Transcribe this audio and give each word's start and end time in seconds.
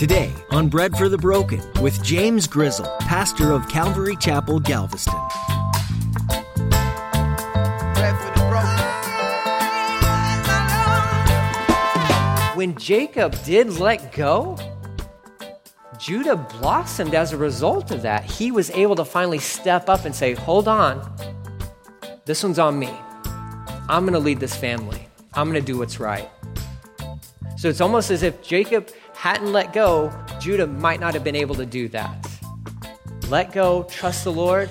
Today 0.00 0.32
on 0.50 0.70
Bread 0.70 0.96
for 0.96 1.10
the 1.10 1.18
Broken 1.18 1.60
with 1.82 2.02
James 2.02 2.46
Grizzle, 2.46 2.86
pastor 3.00 3.52
of 3.52 3.68
Calvary 3.68 4.16
Chapel, 4.16 4.58
Galveston. 4.58 5.12
When 12.56 12.78
Jacob 12.78 13.36
did 13.44 13.78
let 13.78 14.14
go, 14.14 14.56
Judah 15.98 16.36
blossomed 16.36 17.14
as 17.14 17.34
a 17.34 17.36
result 17.36 17.90
of 17.90 18.00
that. 18.00 18.24
He 18.24 18.50
was 18.50 18.70
able 18.70 18.96
to 18.96 19.04
finally 19.04 19.38
step 19.38 19.90
up 19.90 20.06
and 20.06 20.14
say, 20.14 20.32
Hold 20.32 20.66
on, 20.66 21.14
this 22.24 22.42
one's 22.42 22.58
on 22.58 22.78
me. 22.78 22.88
I'm 23.86 24.04
going 24.04 24.14
to 24.14 24.18
lead 24.18 24.40
this 24.40 24.56
family, 24.56 25.06
I'm 25.34 25.50
going 25.50 25.62
to 25.62 25.72
do 25.72 25.76
what's 25.76 26.00
right. 26.00 26.30
So 27.58 27.68
it's 27.68 27.82
almost 27.82 28.10
as 28.10 28.22
if 28.22 28.42
Jacob 28.42 28.88
hadn't 29.20 29.52
let 29.52 29.74
go, 29.74 30.10
Judah 30.40 30.66
might 30.66 30.98
not 30.98 31.12
have 31.12 31.22
been 31.22 31.36
able 31.36 31.54
to 31.54 31.66
do 31.66 31.88
that. 31.88 32.26
Let 33.28 33.52
go, 33.52 33.82
trust 33.82 34.24
the 34.24 34.32
Lord. 34.32 34.70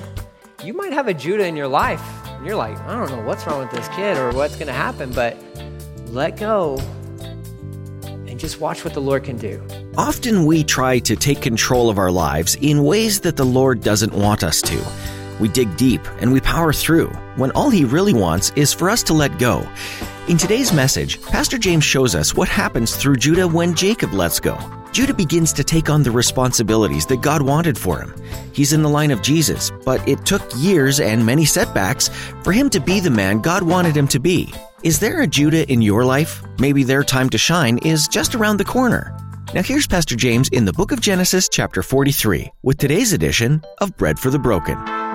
You 0.64 0.74
might 0.74 0.92
have 0.92 1.08
a 1.08 1.14
Judah 1.14 1.46
in 1.46 1.56
your 1.56 1.68
life, 1.68 2.02
and 2.26 2.44
you're 2.48 2.56
like, 2.56 2.76
I 2.80 2.96
don't 2.96 3.12
know 3.12 3.22
what's 3.28 3.46
wrong 3.46 3.60
with 3.60 3.70
this 3.70 3.88
kid 3.90 4.18
or 4.18 4.32
what's 4.32 4.56
going 4.56 4.66
to 4.66 4.74
happen, 4.74 5.14
but 5.14 5.38
let 6.08 6.38
go 6.38 6.80
and 8.26 8.40
just 8.40 8.60
watch 8.60 8.84
what 8.84 8.96
the 8.96 9.00
Lord 9.00 9.24
can 9.24 9.38
do. 9.38 9.64
Often 10.00 10.48
we 10.48 10.64
try 10.64 10.98
to 10.98 11.16
take 11.16 11.44
control 11.44 11.92
of 11.92 12.00
our 12.00 12.10
lives 12.10 12.58
in 12.60 12.84
ways 12.84 13.22
that 13.22 13.38
the 13.38 13.46
Lord 13.46 13.84
doesn't 13.84 14.14
want 14.14 14.44
us 14.44 14.64
to. 14.64 14.84
We 15.40 15.50
dig 15.50 15.78
deep 15.78 16.02
and 16.22 16.34
we 16.34 16.42
power 16.42 16.74
through 16.74 17.10
when 17.36 17.52
all 17.52 17.70
He 17.70 17.86
really 17.86 18.16
wants 18.16 18.52
is 18.56 18.74
for 18.74 18.90
us 18.90 19.04
to 19.04 19.14
let 19.14 19.38
go. 19.38 19.64
In 20.30 20.38
today's 20.38 20.72
message, 20.72 21.20
Pastor 21.24 21.58
James 21.58 21.84
shows 21.84 22.14
us 22.14 22.36
what 22.36 22.48
happens 22.48 22.96
through 22.96 23.16
Judah 23.16 23.48
when 23.48 23.74
Jacob 23.74 24.14
lets 24.14 24.40
go. 24.40 24.56
Judah 24.92 25.16
begins 25.16 25.52
to 25.54 25.64
take 25.64 25.90
on 25.90 26.04
the 26.04 26.12
responsibilities 26.12 27.08
that 27.08 27.22
God 27.22 27.42
wanted 27.42 27.76
for 27.76 28.00
him. 28.00 28.14
He's 28.54 28.72
in 28.72 28.84
the 28.84 28.90
line 28.90 29.10
of 29.10 29.24
Jesus, 29.24 29.72
but 29.86 30.08
it 30.08 30.28
took 30.28 30.44
years 30.56 31.00
and 31.00 31.26
many 31.26 31.46
setbacks 31.46 32.10
for 32.44 32.52
him 32.52 32.70
to 32.70 32.80
be 32.80 33.00
the 33.00 33.10
man 33.10 33.42
God 33.42 33.64
wanted 33.64 33.98
him 33.98 34.08
to 34.10 34.20
be. 34.20 34.54
Is 34.84 35.00
there 35.00 35.24
a 35.24 35.28
Judah 35.28 35.68
in 35.68 35.82
your 35.82 36.06
life? 36.06 36.44
Maybe 36.60 36.84
their 36.84 37.04
time 37.04 37.32
to 37.32 37.40
shine 37.40 37.80
is 37.80 38.08
just 38.08 38.36
around 38.36 38.58
the 38.58 38.66
corner. 38.66 39.18
Now 39.56 39.64
here's 39.64 39.88
Pastor 39.88 40.16
James 40.16 40.48
in 40.50 40.64
the 40.64 40.74
book 40.74 40.92
of 40.92 41.02
Genesis, 41.02 41.50
chapter 41.50 41.82
43, 41.82 42.52
with 42.62 42.78
today's 42.78 43.14
edition 43.14 43.64
of 43.80 43.98
Bread 43.98 44.20
for 44.20 44.30
the 44.30 44.38
Broken. 44.38 45.09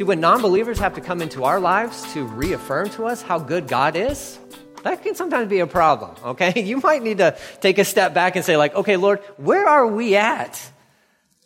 See, 0.00 0.04
when 0.04 0.18
non 0.18 0.40
believers 0.40 0.78
have 0.78 0.94
to 0.94 1.02
come 1.02 1.20
into 1.20 1.44
our 1.44 1.60
lives 1.60 2.10
to 2.14 2.24
reaffirm 2.24 2.88
to 2.92 3.04
us 3.04 3.20
how 3.20 3.38
good 3.38 3.68
God 3.68 3.96
is, 3.96 4.38
that 4.82 5.02
can 5.02 5.14
sometimes 5.14 5.50
be 5.50 5.58
a 5.58 5.66
problem, 5.66 6.16
okay? 6.24 6.62
You 6.64 6.78
might 6.78 7.02
need 7.02 7.18
to 7.18 7.36
take 7.60 7.76
a 7.76 7.84
step 7.84 8.14
back 8.14 8.34
and 8.34 8.42
say, 8.42 8.56
like, 8.56 8.74
okay, 8.74 8.96
Lord, 8.96 9.18
where 9.36 9.68
are 9.68 9.86
we 9.86 10.16
at? 10.16 10.58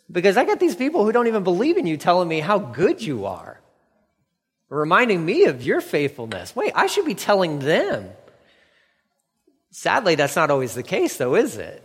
Because 0.09 0.37
I 0.37 0.45
got 0.45 0.61
these 0.61 0.73
people 0.73 1.03
who 1.03 1.11
don't 1.11 1.27
even 1.27 1.43
believe 1.43 1.75
in 1.75 1.85
you 1.85 1.97
telling 1.97 2.29
me 2.29 2.39
how 2.39 2.57
good 2.57 3.01
you 3.01 3.25
are, 3.25 3.59
reminding 4.69 5.25
me 5.25 5.47
of 5.47 5.61
your 5.61 5.81
faithfulness. 5.81 6.55
Wait, 6.55 6.71
I 6.75 6.87
should 6.87 7.03
be 7.03 7.13
telling 7.13 7.59
them. 7.59 8.09
Sadly, 9.71 10.15
that's 10.15 10.37
not 10.37 10.49
always 10.49 10.75
the 10.75 10.83
case, 10.83 11.17
though, 11.17 11.35
is 11.35 11.57
it? 11.57 11.83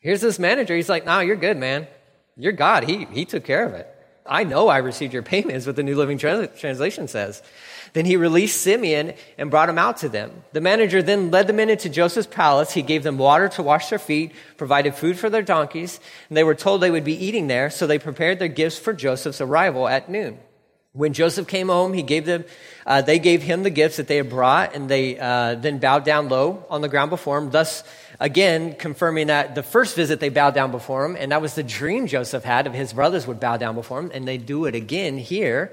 Here's 0.00 0.20
this 0.20 0.38
manager. 0.38 0.76
He's 0.76 0.90
like, 0.90 1.06
no, 1.06 1.20
you're 1.20 1.36
good, 1.36 1.56
man. 1.56 1.86
You're 2.36 2.52
God. 2.52 2.84
He, 2.84 3.06
he 3.06 3.24
took 3.24 3.44
care 3.44 3.64
of 3.64 3.72
it. 3.72 3.90
I 4.26 4.44
know 4.44 4.68
I 4.68 4.78
received 4.78 5.12
your 5.12 5.22
payments, 5.22 5.66
what 5.66 5.76
the 5.76 5.82
New 5.82 5.96
Living 5.96 6.18
Translation 6.18 7.08
says. 7.08 7.42
Then 7.92 8.06
he 8.06 8.16
released 8.16 8.60
Simeon 8.60 9.12
and 9.38 9.50
brought 9.50 9.68
him 9.68 9.78
out 9.78 9.98
to 9.98 10.08
them. 10.08 10.42
The 10.52 10.60
manager 10.60 11.02
then 11.02 11.30
led 11.30 11.46
the 11.46 11.52
men 11.52 11.70
into 11.70 11.88
Joseph's 11.88 12.26
palace. 12.26 12.72
He 12.72 12.82
gave 12.82 13.02
them 13.02 13.18
water 13.18 13.48
to 13.50 13.62
wash 13.62 13.90
their 13.90 13.98
feet, 13.98 14.32
provided 14.56 14.94
food 14.94 15.18
for 15.18 15.30
their 15.30 15.42
donkeys, 15.42 16.00
and 16.28 16.36
they 16.36 16.42
were 16.42 16.54
told 16.54 16.80
they 16.80 16.90
would 16.90 17.04
be 17.04 17.24
eating 17.24 17.46
there, 17.46 17.70
so 17.70 17.86
they 17.86 17.98
prepared 17.98 18.38
their 18.38 18.48
gifts 18.48 18.78
for 18.78 18.92
Joseph's 18.92 19.40
arrival 19.40 19.86
at 19.86 20.08
noon. 20.08 20.38
When 20.92 21.12
Joseph 21.12 21.48
came 21.48 21.68
home, 21.68 21.92
he 21.92 22.02
gave 22.02 22.24
them, 22.24 22.44
uh, 22.86 23.02
they 23.02 23.18
gave 23.18 23.42
him 23.42 23.64
the 23.64 23.70
gifts 23.70 23.96
that 23.96 24.06
they 24.06 24.16
had 24.16 24.30
brought, 24.30 24.74
and 24.74 24.88
they 24.88 25.18
uh, 25.18 25.56
then 25.56 25.78
bowed 25.78 26.04
down 26.04 26.28
low 26.28 26.64
on 26.70 26.80
the 26.80 26.88
ground 26.88 27.10
before 27.10 27.36
him, 27.38 27.50
thus 27.50 27.82
again 28.20 28.74
confirming 28.74 29.28
that 29.28 29.54
the 29.54 29.62
first 29.62 29.96
visit 29.96 30.20
they 30.20 30.28
bowed 30.28 30.54
down 30.54 30.70
before 30.70 31.04
him, 31.04 31.16
and 31.16 31.32
that 31.32 31.42
was 31.42 31.54
the 31.54 31.62
dream 31.62 32.06
Joseph 32.06 32.44
had 32.44 32.66
of 32.66 32.74
his 32.74 32.92
brothers 32.92 33.26
would 33.26 33.40
bow 33.40 33.56
down 33.56 33.74
before 33.74 33.98
him, 34.00 34.10
and 34.14 34.26
they 34.26 34.38
do 34.38 34.64
it 34.66 34.74
again 34.74 35.18
here. 35.18 35.72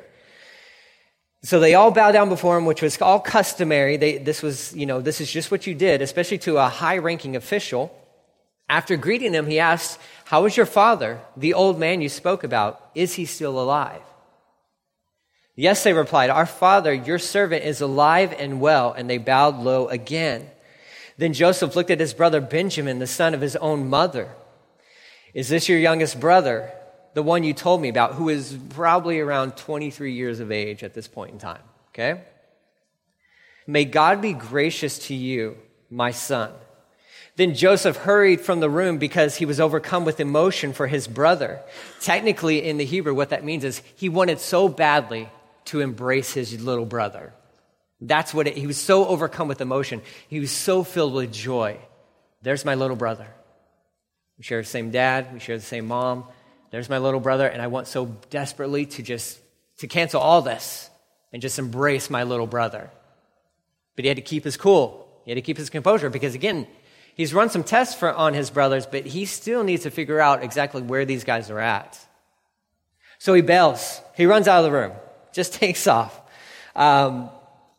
So 1.44 1.60
they 1.60 1.74
all 1.74 1.92
bow 1.92 2.12
down 2.12 2.30
before 2.30 2.58
him, 2.58 2.66
which 2.66 2.82
was 2.82 3.02
all 3.02 3.20
customary. 3.20 3.98
They, 3.98 4.18
this 4.20 4.44
was, 4.44 4.76
you 4.76 4.86
know, 4.86 5.02
this 5.02 5.20
is 5.20 5.32
just 5.32 5.50
what 5.50 5.66
you 5.66 5.74
did, 5.74 6.02
especially 6.02 6.38
to 6.40 6.58
a 6.58 6.70
high 6.70 7.00
ranking 7.00 7.36
official. 7.36 7.96
After 8.70 8.96
greeting 8.96 9.34
him, 9.34 9.48
he 9.48 9.60
asked, 9.60 10.00
How 10.26 10.46
is 10.46 10.56
your 10.56 10.68
father, 10.68 11.20
the 11.36 11.56
old 11.56 11.80
man 11.80 12.02
you 12.02 12.10
spoke 12.10 12.44
about? 12.44 12.92
Is 12.94 13.16
he 13.16 13.26
still 13.26 13.60
alive? 13.60 14.02
Yes, 15.56 15.84
they 15.84 15.94
replied, 15.94 16.30
Our 16.30 16.46
father, 16.46 16.94
your 16.94 17.20
servant, 17.20 17.66
is 17.66 17.82
alive 17.82 18.34
and 18.38 18.62
well. 18.62 18.94
And 18.94 19.10
they 19.10 19.18
bowed 19.18 19.58
low 19.58 19.88
again. 19.88 20.50
Then 21.18 21.34
Joseph 21.34 21.76
looked 21.76 21.92
at 21.92 22.00
his 22.00 22.14
brother 22.14 22.42
Benjamin, 22.42 23.00
the 23.00 23.08
son 23.08 23.34
of 23.34 23.42
his 23.42 23.56
own 23.58 23.90
mother. 23.90 24.30
Is 25.34 25.50
this 25.50 25.70
your 25.70 25.80
youngest 25.80 26.20
brother, 26.20 26.72
the 27.14 27.24
one 27.24 27.44
you 27.44 27.54
told 27.54 27.82
me 27.82 27.90
about, 27.90 28.16
who 28.16 28.30
is 28.30 28.58
probably 28.70 29.20
around 29.20 29.58
23 29.58 30.14
years 30.14 30.40
of 30.40 30.52
age 30.52 30.84
at 30.84 30.94
this 30.94 31.08
point 31.08 31.32
in 31.32 31.40
time? 31.40 31.62
Okay? 31.90 32.22
May 33.68 33.86
God 33.86 34.22
be 34.22 34.34
gracious 34.34 35.00
to 35.08 35.14
you, 35.14 35.58
my 35.90 36.12
son. 36.12 36.52
Then 37.38 37.56
Joseph 37.56 37.98
hurried 37.98 38.42
from 38.42 38.60
the 38.60 38.70
room 38.70 38.98
because 38.98 39.38
he 39.38 39.46
was 39.46 39.60
overcome 39.60 40.04
with 40.04 40.20
emotion 40.20 40.74
for 40.74 40.88
his 40.88 41.08
brother. 41.08 41.62
Technically, 42.02 42.64
in 42.64 42.78
the 42.78 42.86
Hebrew, 42.86 43.14
what 43.14 43.30
that 43.30 43.46
means 43.46 43.64
is 43.64 43.82
he 43.96 44.10
wanted 44.10 44.40
so 44.40 44.68
badly 44.68 45.30
to 45.66 45.80
embrace 45.80 46.34
his 46.34 46.62
little 46.62 46.86
brother. 46.86 47.34
That's 48.02 48.34
what 48.34 48.48
it, 48.48 48.58
he 48.58 48.66
was 48.66 48.78
so 48.78 49.06
overcome 49.06 49.48
with 49.48 49.62
emotion. 49.62 50.02
He 50.28 50.40
was 50.40 50.52
so 50.52 50.84
filled 50.84 51.14
with 51.14 51.32
joy. 51.32 51.78
There's 52.42 52.66
my 52.66 52.74
little 52.74 52.96
brother. 52.96 53.28
We 54.40 54.44
share 54.44 54.62
the 54.62 54.68
same 54.68 54.90
dad, 54.90 55.32
we 55.34 55.40
share 55.40 55.58
the 55.58 55.64
same 55.64 55.86
mom. 55.86 56.26
There's 56.72 56.90
my 56.90 56.98
little 56.98 57.20
brother, 57.20 57.48
and 57.48 57.62
I 57.62 57.68
want 57.68 57.88
so 57.88 58.06
desperately 58.30 58.88
to 58.88 59.04
just 59.04 59.40
to 59.80 59.88
cancel 59.88 60.20
all 60.20 60.42
this 60.42 60.90
and 61.32 61.42
just 61.42 61.60
embrace 61.60 62.10
my 62.10 62.24
little 62.24 62.48
brother. 62.48 62.90
But 63.96 64.06
he 64.06 64.08
had 64.08 64.18
to 64.18 64.24
keep 64.24 64.44
his 64.44 64.58
cool. 64.58 65.08
He 65.26 65.32
had 65.32 65.36
to 65.36 65.42
keep 65.42 65.58
his 65.58 65.70
composure 65.70 66.10
because 66.10 66.34
again, 66.34 66.66
he's 67.14 67.34
run 67.34 67.50
some 67.50 67.64
tests 67.64 67.94
for, 67.94 68.12
on 68.12 68.34
his 68.34 68.50
brothers, 68.50 68.86
but 68.86 69.06
he 69.06 69.26
still 69.26 69.64
needs 69.64 69.84
to 69.84 69.92
figure 69.92 70.20
out 70.20 70.44
exactly 70.44 70.82
where 70.82 71.06
these 71.06 71.24
guys 71.24 71.52
are 71.52 71.60
at. 71.60 72.00
So 73.20 73.34
he 73.34 73.42
bails. 73.42 74.02
He 74.16 74.26
runs 74.26 74.48
out 74.48 74.60
of 74.60 74.72
the 74.72 74.72
room, 74.72 74.94
just 75.34 75.54
takes 75.62 75.86
off. 75.86 76.20
Um, 76.76 77.30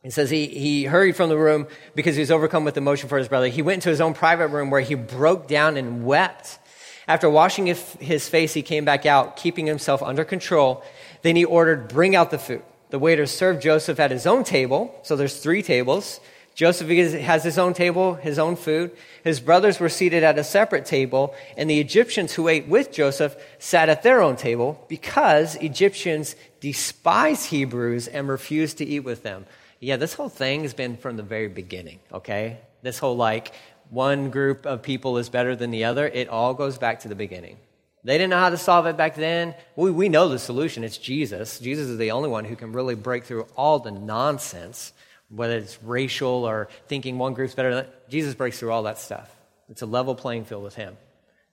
it 0.05 0.13
says 0.13 0.31
he, 0.31 0.47
he 0.47 0.85
hurried 0.85 1.15
from 1.15 1.29
the 1.29 1.39
room 1.39 1.69
because 1.95 2.17
he 2.17 2.21
was 2.21 2.31
overcome 2.31 2.65
with 2.65 2.77
emotion 2.77 3.09
for 3.09 3.19
his 3.19 3.29
brother. 3.29 3.47
He 3.47 3.63
went 3.63 3.77
into 3.77 3.89
his 3.89 4.01
own 4.01 4.15
private 4.15 4.49
room 4.49 4.71
where 4.71 4.81
he 4.81 4.97
broke 4.97 5.47
down 5.47 5.77
and 5.77 6.05
wept. 6.05 6.59
After 7.07 7.31
washing 7.31 7.67
his 7.67 8.29
face, 8.29 8.55
he 8.55 8.63
came 8.63 8.85
back 8.85 9.07
out, 9.07 9.37
keeping 9.37 9.67
himself 9.67 10.03
under 10.03 10.25
control. 10.25 10.85
Then 11.23 11.37
he 11.37 11.45
ordered, 11.45 11.89
Bring 11.89 12.17
out 12.17 12.31
the 12.31 12.39
food. 12.39 12.63
The 12.91 12.99
waiter 12.99 13.27
served 13.27 13.63
Joseph 13.63 14.01
at 14.01 14.11
his 14.11 14.27
own 14.27 14.45
table. 14.45 14.95
So 15.03 15.17
there's 15.17 15.41
three 15.41 15.63
tables. 15.63 16.21
Joseph 16.55 16.89
has 16.89 17.45
his 17.45 17.59
own 17.59 17.73
table, 17.73 18.15
his 18.15 18.39
own 18.39 18.57
food. 18.57 18.91
His 19.25 19.41
brothers 19.41 19.81
were 19.81 19.89
seated 19.89 20.23
at 20.23 20.39
a 20.39 20.45
separate 20.45 20.85
table, 20.85 21.35
and 21.57 21.71
the 21.71 21.81
Egyptians 21.81 22.35
who 22.35 22.49
ate 22.49 22.69
with 22.69 22.93
Joseph 22.93 23.35
sat 23.59 23.89
at 23.89 24.03
their 24.03 24.21
own 24.21 24.37
table 24.37 24.85
because 24.89 25.55
Egyptians 25.57 26.37
despise 26.61 27.47
Hebrews 27.47 28.07
and 28.07 28.29
refuse 28.29 28.75
to 28.75 28.85
eat 28.85 29.01
with 29.01 29.23
them. 29.23 29.47
Yeah, 29.83 29.97
this 29.97 30.15
whole 30.15 30.29
thing 30.29 30.63
has 30.63 30.75
been 30.75 30.97
from 30.97 31.17
the 31.17 31.25
very 31.25 31.49
beginning, 31.49 31.99
okay? 32.13 32.61
This 32.83 33.01
whole 33.01 33.17
like 33.17 33.53
one 33.91 34.31
group 34.31 34.65
of 34.65 34.81
people 34.81 35.19
is 35.19 35.29
better 35.29 35.57
than 35.57 35.73
the 35.73 35.85
other, 35.85 36.07
it 36.07 36.29
all 36.29 36.55
goes 36.55 36.79
back 36.79 37.01
to 37.01 37.09
the 37.09 37.17
beginning. 37.17 37.57
They 38.05 38.17
didn't 38.17 38.31
know 38.31 38.39
how 38.39 38.51
to 38.51 38.57
solve 38.57 38.87
it 38.87 38.97
back 38.97 39.17
then. 39.17 39.57
We, 39.75 39.91
we 39.91 40.09
know 40.09 40.29
the 40.29 40.39
solution. 40.39 40.85
It's 40.85 40.99
Jesus. 40.99 41.59
Jesus 41.59 41.89
is 41.89 41.99
the 41.99 42.13
only 42.13 42.29
one 42.29 42.45
who 42.45 42.55
can 42.55 42.73
really 42.73 42.95
break 42.95 43.25
through 43.25 43.49
all 43.57 43.81
the 43.81 43.91
nonsense, 43.91 44.93
whether 45.29 45.57
it's 45.57 45.83
racial 45.83 46.45
or 46.45 46.69
thinking 46.87 47.19
one 47.19 47.35
group's 47.35 47.57
better 47.57 47.75
than 47.75 47.87
Jesus 48.09 48.37
breaks 48.37 48.61
through 48.61 48.71
all 48.71 48.85
that 48.85 49.01
stuff. 49.01 49.35
It's 49.69 49.83
a 49.83 49.87
level 49.87 50.15
playing 50.15 50.45
field 50.45 50.63
with 50.63 50.77
him. 50.77 50.97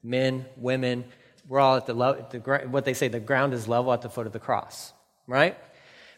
Men, 0.03 0.45
women, 0.55 1.03
we're 1.47 1.59
all 1.59 1.77
at 1.77 1.87
the, 1.87 1.95
level, 1.95 2.27
the 2.29 2.39
what 2.69 2.85
they 2.85 2.93
say, 2.93 3.07
the 3.07 3.19
ground 3.19 3.55
is 3.55 3.67
level 3.67 3.91
at 3.91 4.03
the 4.03 4.09
foot 4.09 4.27
of 4.27 4.33
the 4.33 4.39
cross, 4.39 4.93
right? 5.25 5.57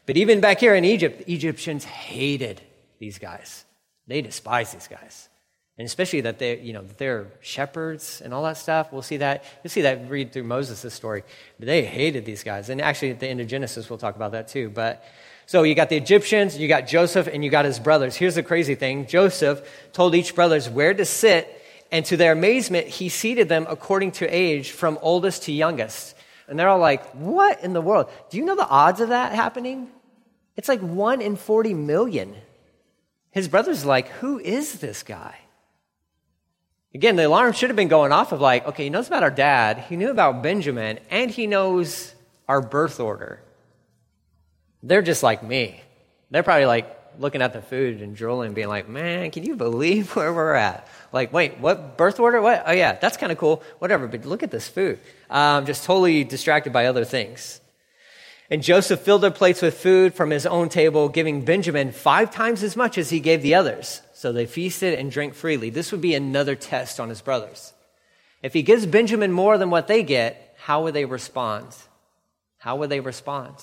But 0.05 0.17
even 0.17 0.41
back 0.41 0.59
here 0.59 0.75
in 0.75 0.85
Egypt, 0.85 1.25
the 1.25 1.33
Egyptians 1.33 1.83
hated, 1.83 2.61
these 2.99 3.17
guys. 3.19 3.65
They 4.07 4.21
despise 4.21 4.73
these 4.73 4.87
guys. 4.87 5.29
And 5.77 5.85
especially 5.85 6.21
that 6.21 6.37
they, 6.37 6.59
you 6.59 6.73
know, 6.73 6.85
they're 6.97 7.27
shepherds 7.39 8.21
and 8.21 8.33
all 8.33 8.43
that 8.43 8.57
stuff. 8.57 8.91
We'll 8.91 9.01
see 9.01 9.17
that. 9.17 9.43
You'll 9.63 9.71
see 9.71 9.81
that 9.81 10.09
read 10.09 10.31
through 10.31 10.43
Moses' 10.43 10.93
story. 10.93 11.23
But 11.57 11.65
they 11.65 11.83
hated 11.83 12.25
these 12.25 12.43
guys. 12.43 12.69
And 12.69 12.81
actually, 12.81 13.11
at 13.11 13.19
the 13.19 13.27
end 13.27 13.41
of 13.41 13.47
Genesis, 13.47 13.89
we'll 13.89 13.97
talk 13.97 14.15
about 14.15 14.33
that 14.33 14.47
too. 14.47 14.69
But 14.69 15.03
so 15.45 15.63
you 15.63 15.73
got 15.73 15.89
the 15.89 15.97
Egyptians, 15.97 16.57
you 16.57 16.67
got 16.67 16.87
Joseph, 16.87 17.27
and 17.27 17.43
you 17.43 17.49
got 17.49 17.65
his 17.65 17.79
brothers. 17.79 18.15
Here's 18.15 18.35
the 18.35 18.43
crazy 18.43 18.75
thing 18.75 19.07
Joseph 19.07 19.67
told 19.91 20.13
each 20.13 20.35
brothers 20.35 20.69
where 20.69 20.93
to 20.93 21.05
sit, 21.05 21.61
and 21.91 22.05
to 22.05 22.15
their 22.15 22.31
amazement, 22.31 22.87
he 22.87 23.09
seated 23.09 23.49
them 23.49 23.65
according 23.67 24.11
to 24.13 24.27
age 24.27 24.71
from 24.71 24.97
oldest 25.01 25.43
to 25.43 25.51
youngest. 25.51 26.15
And 26.51 26.59
they're 26.59 26.67
all 26.67 26.79
like, 26.79 27.05
What 27.13 27.63
in 27.63 27.71
the 27.71 27.79
world? 27.79 28.11
Do 28.29 28.37
you 28.37 28.43
know 28.43 28.57
the 28.57 28.67
odds 28.67 28.99
of 28.99 29.07
that 29.09 29.31
happening? 29.31 29.87
It's 30.57 30.67
like 30.67 30.81
one 30.81 31.21
in 31.21 31.37
40 31.37 31.73
million. 31.73 32.35
His 33.31 33.47
brother's 33.47 33.85
like, 33.85 34.09
Who 34.19 34.37
is 34.37 34.79
this 34.79 35.01
guy? 35.01 35.37
Again, 36.93 37.15
the 37.15 37.25
alarm 37.25 37.53
should 37.53 37.69
have 37.69 37.77
been 37.77 37.87
going 37.87 38.11
off 38.11 38.33
of 38.33 38.41
like, 38.41 38.67
okay, 38.67 38.83
he 38.83 38.89
knows 38.89 39.07
about 39.07 39.23
our 39.23 39.31
dad, 39.31 39.85
he 39.87 39.95
knew 39.95 40.11
about 40.11 40.43
Benjamin, 40.43 40.99
and 41.09 41.31
he 41.31 41.47
knows 41.47 42.13
our 42.49 42.61
birth 42.61 42.99
order. 42.99 43.41
They're 44.83 45.01
just 45.01 45.23
like 45.23 45.41
me. 45.41 45.79
They're 46.31 46.43
probably 46.43 46.65
like 46.65 47.00
looking 47.19 47.41
at 47.41 47.53
the 47.53 47.61
food 47.61 48.01
and 48.01 48.15
drooling, 48.15 48.53
being 48.53 48.67
like, 48.67 48.87
man, 48.87 49.31
can 49.31 49.43
you 49.43 49.55
believe 49.55 50.15
where 50.15 50.33
we're 50.33 50.53
at? 50.53 50.87
Like, 51.11 51.33
wait, 51.33 51.59
what 51.59 51.97
birth 51.97 52.19
order? 52.19 52.41
What? 52.41 52.63
Oh, 52.65 52.71
yeah, 52.71 52.93
that's 52.93 53.17
kind 53.17 53.31
of 53.31 53.37
cool. 53.37 53.63
Whatever, 53.79 54.07
but 54.07 54.25
look 54.25 54.43
at 54.43 54.51
this 54.51 54.67
food. 54.67 54.99
Um, 55.29 55.65
just 55.65 55.83
totally 55.83 56.23
distracted 56.23 56.73
by 56.73 56.85
other 56.85 57.05
things. 57.05 57.59
And 58.49 58.61
Joseph 58.61 58.99
filled 58.99 59.21
their 59.21 59.31
plates 59.31 59.61
with 59.61 59.77
food 59.77 60.13
from 60.13 60.29
his 60.29 60.45
own 60.45 60.67
table, 60.67 61.07
giving 61.07 61.45
Benjamin 61.45 61.93
five 61.93 62.31
times 62.31 62.63
as 62.63 62.75
much 62.75 62.97
as 62.97 63.09
he 63.09 63.21
gave 63.21 63.41
the 63.41 63.55
others. 63.55 64.01
So 64.13 64.33
they 64.33 64.45
feasted 64.45 64.99
and 64.99 65.09
drank 65.09 65.33
freely. 65.33 65.69
This 65.69 65.91
would 65.91 66.01
be 66.01 66.15
another 66.15 66.55
test 66.55 66.99
on 66.99 67.07
his 67.07 67.21
brothers. 67.21 67.73
If 68.43 68.53
he 68.53 68.61
gives 68.61 68.85
Benjamin 68.85 69.31
more 69.31 69.57
than 69.57 69.69
what 69.69 69.87
they 69.87 70.03
get, 70.03 70.55
how 70.57 70.83
would 70.83 70.93
they 70.93 71.05
respond? 71.05 71.67
How 72.57 72.75
would 72.75 72.89
they 72.89 72.99
respond? 72.99 73.55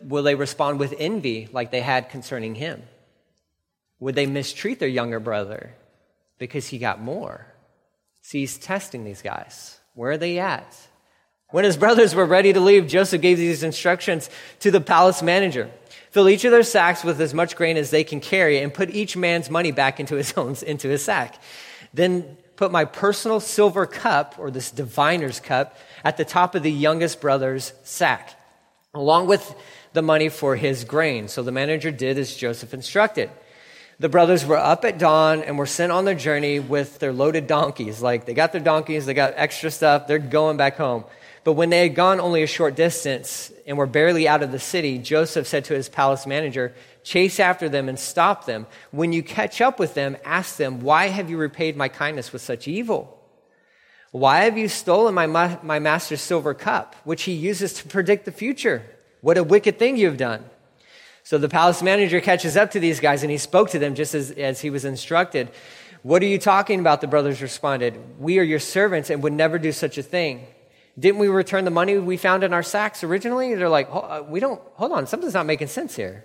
Will 0.00 0.22
they 0.22 0.34
respond 0.34 0.78
with 0.78 0.94
envy 0.98 1.48
like 1.52 1.70
they 1.70 1.80
had 1.80 2.10
concerning 2.10 2.54
him? 2.54 2.82
Would 4.00 4.14
they 4.14 4.26
mistreat 4.26 4.78
their 4.78 4.88
younger 4.88 5.20
brother 5.20 5.74
because 6.38 6.68
he 6.68 6.78
got 6.78 7.00
more? 7.00 7.46
See, 8.22 8.40
he's 8.40 8.58
testing 8.58 9.04
these 9.04 9.22
guys. 9.22 9.78
Where 9.94 10.12
are 10.12 10.18
they 10.18 10.38
at? 10.38 10.76
When 11.50 11.64
his 11.64 11.76
brothers 11.76 12.14
were 12.14 12.26
ready 12.26 12.52
to 12.52 12.60
leave, 12.60 12.86
Joseph 12.86 13.22
gave 13.22 13.38
these 13.38 13.62
instructions 13.62 14.28
to 14.60 14.70
the 14.70 14.80
palace 14.80 15.22
manager. 15.22 15.70
Fill 16.10 16.28
each 16.28 16.44
of 16.44 16.52
their 16.52 16.62
sacks 16.62 17.02
with 17.02 17.20
as 17.20 17.32
much 17.34 17.56
grain 17.56 17.76
as 17.76 17.90
they 17.90 18.04
can 18.04 18.20
carry 18.20 18.58
and 18.58 18.72
put 18.72 18.90
each 18.90 19.16
man's 19.16 19.50
money 19.50 19.72
back 19.72 19.98
into 19.98 20.14
his 20.14 20.32
own, 20.36 20.54
into 20.66 20.88
his 20.88 21.04
sack. 21.04 21.40
Then 21.94 22.36
put 22.56 22.70
my 22.70 22.84
personal 22.84 23.40
silver 23.40 23.86
cup, 23.86 24.34
or 24.38 24.50
this 24.50 24.70
diviner's 24.70 25.40
cup, 25.40 25.76
at 26.04 26.16
the 26.16 26.24
top 26.24 26.54
of 26.54 26.62
the 26.62 26.72
youngest 26.72 27.20
brother's 27.20 27.72
sack, 27.84 28.34
along 28.92 29.26
with 29.26 29.54
the 29.92 30.02
money 30.02 30.28
for 30.28 30.56
his 30.56 30.84
grain. 30.84 31.28
So 31.28 31.42
the 31.42 31.52
manager 31.52 31.90
did 31.90 32.18
as 32.18 32.34
Joseph 32.34 32.74
instructed. 32.74 33.30
The 34.00 34.08
brothers 34.08 34.46
were 34.46 34.56
up 34.56 34.84
at 34.84 34.98
dawn 34.98 35.42
and 35.42 35.58
were 35.58 35.66
sent 35.66 35.90
on 35.90 36.04
their 36.04 36.14
journey 36.14 36.60
with 36.60 37.00
their 37.00 37.12
loaded 37.12 37.48
donkeys. 37.48 38.00
Like 38.00 38.26
they 38.26 38.34
got 38.34 38.52
their 38.52 38.60
donkeys, 38.60 39.06
they 39.06 39.14
got 39.14 39.34
extra 39.36 39.70
stuff, 39.70 40.06
they're 40.06 40.20
going 40.20 40.56
back 40.56 40.76
home. 40.76 41.04
But 41.42 41.54
when 41.54 41.70
they 41.70 41.80
had 41.80 41.94
gone 41.94 42.20
only 42.20 42.42
a 42.42 42.46
short 42.46 42.76
distance 42.76 43.50
and 43.66 43.76
were 43.76 43.86
barely 43.86 44.28
out 44.28 44.42
of 44.42 44.52
the 44.52 44.58
city, 44.58 44.98
Joseph 44.98 45.46
said 45.46 45.64
to 45.64 45.74
his 45.74 45.88
palace 45.88 46.26
manager, 46.26 46.74
Chase 47.02 47.40
after 47.40 47.68
them 47.68 47.88
and 47.88 47.98
stop 47.98 48.44
them. 48.44 48.66
When 48.90 49.12
you 49.12 49.22
catch 49.22 49.60
up 49.60 49.78
with 49.78 49.94
them, 49.94 50.16
ask 50.24 50.56
them, 50.56 50.80
Why 50.80 51.08
have 51.08 51.30
you 51.30 51.38
repaid 51.38 51.76
my 51.76 51.88
kindness 51.88 52.32
with 52.32 52.42
such 52.42 52.68
evil? 52.68 53.18
Why 54.10 54.44
have 54.44 54.56
you 54.56 54.68
stolen 54.68 55.14
my, 55.14 55.26
my 55.26 55.78
master's 55.78 56.20
silver 56.20 56.54
cup, 56.54 56.94
which 57.04 57.22
he 57.22 57.32
uses 57.32 57.74
to 57.74 57.88
predict 57.88 58.26
the 58.26 58.32
future? 58.32 58.84
What 59.20 59.38
a 59.38 59.44
wicked 59.44 59.78
thing 59.78 59.96
you've 59.96 60.16
done. 60.16 60.44
So 61.22 61.36
the 61.36 61.48
palace 61.48 61.82
manager 61.82 62.20
catches 62.20 62.56
up 62.56 62.70
to 62.70 62.80
these 62.80 63.00
guys 63.00 63.22
and 63.22 63.30
he 63.30 63.38
spoke 63.38 63.70
to 63.70 63.78
them 63.78 63.94
just 63.94 64.14
as, 64.14 64.30
as 64.30 64.60
he 64.60 64.70
was 64.70 64.84
instructed. 64.84 65.50
What 66.02 66.22
are 66.22 66.26
you 66.26 66.38
talking 66.38 66.80
about? 66.80 67.00
The 67.00 67.06
brothers 67.06 67.42
responded. 67.42 67.98
We 68.18 68.38
are 68.38 68.42
your 68.42 68.60
servants 68.60 69.10
and 69.10 69.22
would 69.22 69.32
never 69.32 69.58
do 69.58 69.72
such 69.72 69.98
a 69.98 70.02
thing. 70.02 70.46
Didn't 70.98 71.18
we 71.18 71.28
return 71.28 71.64
the 71.64 71.70
money 71.70 71.98
we 71.98 72.16
found 72.16 72.44
in 72.44 72.52
our 72.52 72.62
sacks 72.62 73.04
originally? 73.04 73.54
They're 73.54 73.68
like, 73.68 73.88
uh, 73.92 74.22
we 74.28 74.40
don't, 74.40 74.60
hold 74.74 74.92
on, 74.92 75.06
something's 75.06 75.34
not 75.34 75.46
making 75.46 75.68
sense 75.68 75.94
here. 75.94 76.24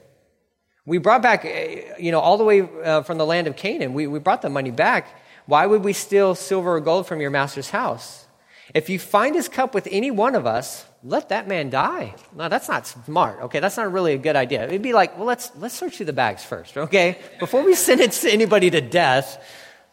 We 0.86 0.98
brought 0.98 1.22
back, 1.22 1.45
uh, 1.45 1.98
you 2.00 2.12
know, 2.12 2.19
all 2.19 2.38
the 2.38 2.44
way 2.44 2.62
uh, 2.62 3.04
from 3.04 3.18
the 3.18 3.25
land 3.25 3.48
of 3.48 3.56
Canaan. 3.56 3.94
We, 3.94 4.07
we 4.07 4.19
brought 4.19 4.42
the 4.42 4.50
money 4.50 4.72
back. 4.72 5.19
Why 5.45 5.66
would 5.66 5.84
we 5.84 5.94
steal 5.94 6.34
silver 6.36 6.75
or 6.75 6.80
gold 6.80 7.07
from 7.07 7.19
your 7.19 7.30
master's 7.30 7.69
house? 7.69 8.25
If 8.74 8.90
you 8.90 9.00
find 9.00 9.36
his 9.36 9.50
cup 9.50 9.74
with 9.74 9.88
any 9.92 10.12
one 10.12 10.36
of 10.36 10.48
us, 10.48 10.86
let 11.04 11.30
that 11.30 11.48
man 11.48 11.70
die. 11.70 12.16
No, 12.34 12.48
that's 12.48 12.70
not 12.70 12.88
smart. 12.88 13.42
Okay, 13.44 13.60
that's 13.60 13.76
not 13.76 13.92
really 13.92 14.14
a 14.14 14.18
good 14.18 14.36
idea. 14.36 14.64
It'd 14.64 14.82
be 14.82 14.94
like, 14.94 15.18
well, 15.18 15.28
let's 15.28 15.52
let's 15.58 15.76
search 15.76 15.98
through 15.98 16.06
the 16.08 16.14
bags 16.14 16.44
first. 16.44 16.78
Okay, 16.78 17.20
before 17.40 17.64
we 17.64 17.76
sentence 17.90 18.24
anybody 18.24 18.70
to 18.70 18.82
death, 18.82 19.44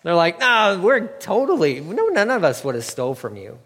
they're 0.03 0.15
like, 0.15 0.39
no, 0.39 0.81
we're 0.83 1.09
totally 1.19 1.81
no, 1.81 2.09
none 2.09 2.31
of 2.31 2.45
us 2.45 2.63
would 2.65 2.77
have 2.77 2.85
stole 2.85 3.15
from 3.15 3.37
you, 3.37 3.59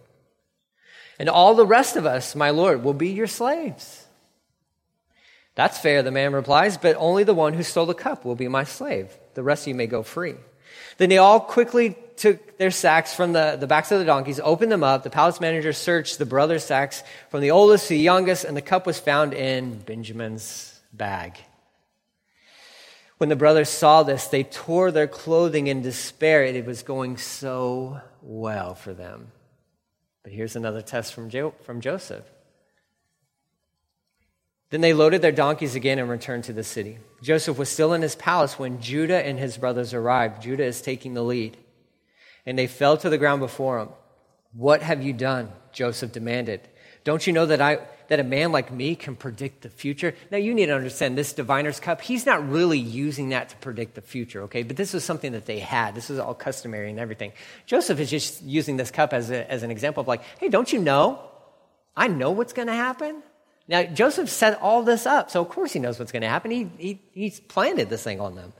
and 1.19 1.29
all 1.29 1.55
the 1.55 1.67
rest 1.67 1.97
of 1.97 2.07
us, 2.07 2.35
my 2.35 2.51
lord, 2.51 2.83
will 2.83 2.95
be 2.95 3.11
your 3.11 3.27
slaves. 3.27 4.01
That's 5.55 5.79
fair, 5.79 6.03
the 6.03 6.11
man 6.11 6.33
replies, 6.33 6.77
but 6.79 6.97
only 6.99 7.23
the 7.23 7.35
one 7.35 7.53
who 7.53 7.63
stole 7.63 7.87
the 7.87 7.95
cup 7.95 8.25
will 8.25 8.35
be 8.35 8.49
my 8.49 8.65
slave. 8.65 9.17
The 9.35 9.43
rest 9.43 9.65
of 9.65 9.69
you 9.69 9.75
may 9.77 9.87
go 9.87 10.03
free. 10.03 10.35
Then 10.97 11.11
they 11.11 11.19
all 11.19 11.39
quickly 11.39 11.97
took 12.17 12.59
their 12.59 12.71
sacks 12.71 13.15
from 13.15 13.33
the, 13.33 13.57
the 13.59 13.67
backs 13.67 13.91
of 13.93 13.99
the 13.99 14.05
donkeys, 14.05 14.41
opened 14.43 14.71
them 14.71 14.85
up. 14.85 15.03
The 15.03 15.11
palace 15.11 15.41
manager 15.41 15.73
searched 15.73 16.19
the 16.19 16.27
brothers' 16.27 16.65
sacks 16.65 17.03
from 17.31 17.41
the 17.41 17.51
oldest 17.51 17.89
to 17.89 17.95
the 17.95 18.01
youngest, 18.01 18.45
and 18.45 18.57
the 18.57 18.63
cup 18.63 18.87
was 18.87 18.99
found 18.99 19.35
in 19.35 19.79
Benjamin's 19.81 20.81
bag. 20.93 21.39
When 23.19 23.29
the 23.29 23.37
brothers 23.37 23.69
saw 23.69 24.03
this, 24.03 24.27
they 24.27 24.43
tore 24.43 24.91
their 24.91 25.07
clothing 25.07 25.67
in 25.67 25.83
despair. 25.83 26.45
It 26.45 26.67
was 26.67 26.83
going 26.83 27.17
so 27.17 28.01
well 28.23 28.75
for 28.75 28.93
them. 28.93 29.33
But 30.23 30.33
here's 30.33 30.57
another 30.57 30.83
test 30.83 31.15
from, 31.15 31.31
jo- 31.31 31.55
from 31.63 31.81
Joseph. 31.81 32.25
Then 34.71 34.81
they 34.81 34.93
loaded 34.93 35.23
their 35.23 35.33
donkeys 35.33 35.77
again 35.77 35.99
and 35.99 36.09
returned 36.09 36.45
to 36.45 36.53
the 36.53 36.65
city. 36.65 36.99
Joseph 37.23 37.59
was 37.59 37.69
still 37.69 37.93
in 37.93 38.03
his 38.03 38.17
palace 38.17 38.59
when 38.59 38.81
Judah 38.81 39.25
and 39.25 39.39
his 39.39 39.57
brothers 39.57 39.95
arrived. 39.95 40.43
Judah 40.43 40.65
is 40.65 40.83
taking 40.83 41.15
the 41.15 41.23
lead 41.23 41.57
and 42.47 42.59
they 42.59 42.67
fell 42.67 42.97
to 42.99 43.11
the 43.11 43.19
ground 43.19 43.41
before 43.41 43.79
him. 43.79 43.89
What 44.53 44.83
have 44.83 45.03
you 45.03 45.13
done? 45.13 45.51
Joseph 45.73 46.13
demanded. 46.13 46.61
Don't 47.03 47.27
you 47.27 47.33
know 47.33 47.47
that 47.47 47.61
I 47.61 47.87
that 48.09 48.21
a 48.21 48.25
man 48.25 48.53
like 48.53 48.71
me 48.71 48.95
can 48.95 49.17
predict 49.17 49.63
the 49.63 49.71
future? 49.71 50.15
Now 50.31 50.37
you 50.37 50.55
need 50.55 50.67
to 50.67 50.75
understand 50.75 51.17
this 51.17 51.33
diviner's 51.33 51.81
cup, 51.81 52.03
he's 52.03 52.27
not 52.27 52.47
really 52.49 52.79
using 52.79 53.31
that 53.31 53.49
to 53.51 53.57
predict 53.57 53.95
the 53.95 54.03
future, 54.03 54.43
okay? 54.43 54.63
But 54.63 54.77
this 54.77 54.93
was 54.93 55.05
something 55.05 55.33
that 55.33 55.47
they 55.47 55.59
had. 55.59 55.95
This 55.95 56.11
was 56.11 56.19
all 56.19 56.35
customary 56.35 56.91
and 56.91 57.01
everything. 57.01 57.33
Joseph 57.67 57.99
is 58.01 58.11
just 58.11 58.43
using 58.43 58.77
this 58.77 58.91
cup 58.91 59.13
as, 59.15 59.31
a, 59.31 59.51
as 59.51 59.63
an 59.63 59.71
example 59.71 60.03
of 60.03 60.09
like, 60.09 60.23
hey, 60.39 60.49
don't 60.49 60.71
you 60.71 60.81
know? 60.81 61.19
I 61.97 62.09
know 62.09 62.31
what's 62.31 62.53
to 62.67 62.75
happen. 62.75 63.23
Now, 63.67 63.85
Joseph 63.85 64.29
set 64.29 64.61
all 64.61 64.83
this 64.83 65.07
up, 65.07 65.31
so 65.31 65.41
of 65.41 65.49
course 65.49 65.73
he 65.73 65.79
knows 65.79 65.99
what's 65.99 66.13
to 66.23 66.29
happen. 66.29 66.51
He, 66.51 66.71
he, 66.77 67.01
he's 67.13 67.41
planted 67.41 67.89
this 67.89 68.03
thing 68.03 68.21
on 68.21 68.35
them. 68.35 68.53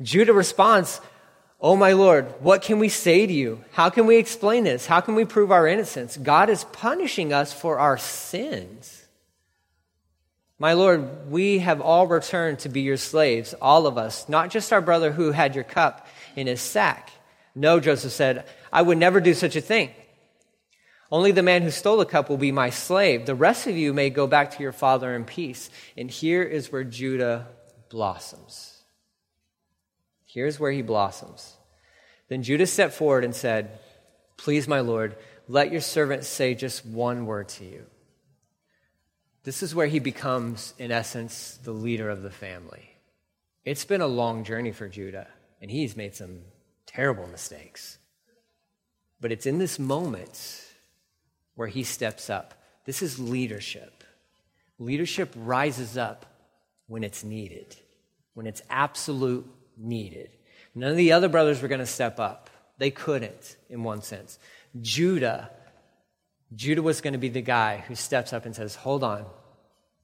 Judah 0.00 0.32
responds, 0.32 1.00
Oh, 1.60 1.74
my 1.74 1.92
Lord, 1.92 2.26
what 2.40 2.62
can 2.62 2.78
we 2.78 2.88
say 2.88 3.26
to 3.26 3.32
you? 3.32 3.64
How 3.72 3.90
can 3.90 4.06
we 4.06 4.16
explain 4.16 4.64
this? 4.64 4.86
How 4.86 5.00
can 5.00 5.16
we 5.16 5.24
prove 5.24 5.50
our 5.50 5.66
innocence? 5.66 6.16
God 6.16 6.50
is 6.50 6.62
punishing 6.64 7.32
us 7.32 7.52
for 7.52 7.80
our 7.80 7.98
sins. 7.98 9.06
My 10.60 10.72
Lord, 10.72 11.30
we 11.30 11.58
have 11.58 11.80
all 11.80 12.06
returned 12.06 12.60
to 12.60 12.68
be 12.68 12.82
your 12.82 12.96
slaves, 12.96 13.54
all 13.60 13.86
of 13.86 13.98
us, 13.98 14.28
not 14.28 14.50
just 14.50 14.72
our 14.72 14.80
brother 14.80 15.12
who 15.12 15.32
had 15.32 15.54
your 15.54 15.64
cup 15.64 16.06
in 16.36 16.46
his 16.46 16.60
sack. 16.60 17.10
No, 17.54 17.80
Joseph 17.80 18.12
said, 18.12 18.44
I 18.72 18.82
would 18.82 18.98
never 18.98 19.20
do 19.20 19.34
such 19.34 19.56
a 19.56 19.60
thing. 19.60 19.90
Only 21.10 21.32
the 21.32 21.42
man 21.42 21.62
who 21.62 21.70
stole 21.70 21.96
the 21.96 22.04
cup 22.04 22.28
will 22.28 22.36
be 22.36 22.52
my 22.52 22.70
slave. 22.70 23.26
The 23.26 23.34
rest 23.34 23.66
of 23.66 23.76
you 23.76 23.92
may 23.92 24.10
go 24.10 24.26
back 24.26 24.52
to 24.52 24.62
your 24.62 24.72
father 24.72 25.14
in 25.14 25.24
peace. 25.24 25.70
And 25.96 26.10
here 26.10 26.42
is 26.42 26.70
where 26.70 26.84
Judah 26.84 27.48
blossoms. 27.88 28.77
Here's 30.28 30.60
where 30.60 30.70
he 30.70 30.82
blossoms. 30.82 31.56
Then 32.28 32.42
Judah 32.42 32.66
stepped 32.66 32.92
forward 32.92 33.24
and 33.24 33.34
said, 33.34 33.78
Please, 34.36 34.68
my 34.68 34.80
Lord, 34.80 35.16
let 35.48 35.72
your 35.72 35.80
servant 35.80 36.24
say 36.24 36.54
just 36.54 36.84
one 36.84 37.24
word 37.24 37.48
to 37.48 37.64
you. 37.64 37.86
This 39.44 39.62
is 39.62 39.74
where 39.74 39.86
he 39.86 39.98
becomes, 39.98 40.74
in 40.78 40.92
essence, 40.92 41.58
the 41.64 41.72
leader 41.72 42.10
of 42.10 42.22
the 42.22 42.30
family. 42.30 42.90
It's 43.64 43.86
been 43.86 44.02
a 44.02 44.06
long 44.06 44.44
journey 44.44 44.72
for 44.72 44.86
Judah, 44.86 45.28
and 45.62 45.70
he's 45.70 45.96
made 45.96 46.14
some 46.14 46.40
terrible 46.86 47.26
mistakes. 47.26 47.96
But 49.20 49.32
it's 49.32 49.46
in 49.46 49.58
this 49.58 49.78
moment 49.78 50.62
where 51.54 51.68
he 51.68 51.82
steps 51.82 52.28
up. 52.28 52.52
This 52.84 53.00
is 53.00 53.18
leadership. 53.18 54.04
Leadership 54.78 55.32
rises 55.34 55.96
up 55.96 56.26
when 56.86 57.02
it's 57.02 57.24
needed 57.24 57.74
when 58.38 58.46
it's 58.46 58.62
absolute 58.70 59.44
needed. 59.78 60.30
None 60.74 60.90
of 60.90 60.96
the 60.96 61.12
other 61.12 61.28
brothers 61.28 61.62
were 61.62 61.68
going 61.68 61.80
to 61.80 61.86
step 61.86 62.20
up. 62.20 62.50
They 62.78 62.90
couldn't, 62.90 63.56
in 63.68 63.82
one 63.82 64.02
sense. 64.02 64.38
Judah, 64.80 65.50
Judah 66.54 66.82
was 66.82 67.00
going 67.00 67.12
to 67.12 67.18
be 67.18 67.28
the 67.28 67.42
guy 67.42 67.84
who 67.88 67.94
steps 67.94 68.32
up 68.32 68.46
and 68.46 68.54
says, 68.54 68.74
Hold 68.76 69.02
on, 69.02 69.26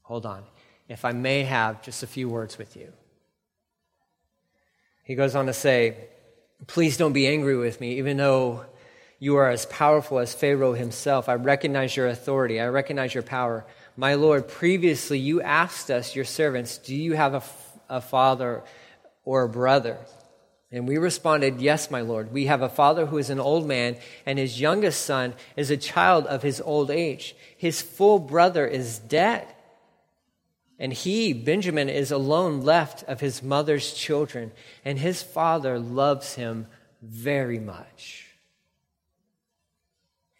hold 0.02 0.26
on. 0.26 0.44
If 0.88 1.04
I 1.04 1.12
may 1.12 1.44
have 1.44 1.82
just 1.82 2.02
a 2.02 2.06
few 2.06 2.28
words 2.28 2.58
with 2.58 2.76
you. 2.76 2.92
He 5.04 5.14
goes 5.14 5.34
on 5.34 5.46
to 5.46 5.52
say, 5.52 6.08
Please 6.66 6.96
don't 6.96 7.12
be 7.12 7.26
angry 7.26 7.56
with 7.56 7.80
me, 7.80 7.98
even 7.98 8.16
though 8.16 8.64
you 9.18 9.36
are 9.36 9.50
as 9.50 9.66
powerful 9.66 10.18
as 10.18 10.34
Pharaoh 10.34 10.72
himself. 10.72 11.28
I 11.28 11.34
recognize 11.34 11.96
your 11.96 12.08
authority, 12.08 12.60
I 12.60 12.66
recognize 12.66 13.14
your 13.14 13.22
power. 13.22 13.64
My 13.96 14.14
Lord, 14.14 14.48
previously 14.48 15.18
you 15.18 15.40
asked 15.40 15.90
us, 15.90 16.16
your 16.16 16.24
servants, 16.24 16.78
Do 16.78 16.96
you 16.96 17.14
have 17.14 17.34
a, 17.34 17.42
a 17.88 18.00
father 18.00 18.64
or 19.24 19.42
a 19.42 19.48
brother? 19.48 19.98
And 20.74 20.88
we 20.88 20.98
responded, 20.98 21.60
Yes, 21.60 21.88
my 21.88 22.00
Lord. 22.00 22.32
We 22.32 22.46
have 22.46 22.60
a 22.60 22.68
father 22.68 23.06
who 23.06 23.18
is 23.18 23.30
an 23.30 23.38
old 23.38 23.66
man, 23.66 23.96
and 24.26 24.40
his 24.40 24.60
youngest 24.60 25.04
son 25.04 25.34
is 25.56 25.70
a 25.70 25.76
child 25.76 26.26
of 26.26 26.42
his 26.42 26.60
old 26.60 26.90
age. 26.90 27.36
His 27.56 27.80
full 27.80 28.18
brother 28.18 28.66
is 28.66 28.98
dead. 28.98 29.46
And 30.78 30.92
he, 30.92 31.32
Benjamin, 31.32 31.88
is 31.88 32.10
alone 32.10 32.62
left 32.62 33.04
of 33.04 33.20
his 33.20 33.40
mother's 33.40 33.94
children, 33.94 34.50
and 34.84 34.98
his 34.98 35.22
father 35.22 35.78
loves 35.78 36.34
him 36.34 36.66
very 37.00 37.60
much. 37.60 38.26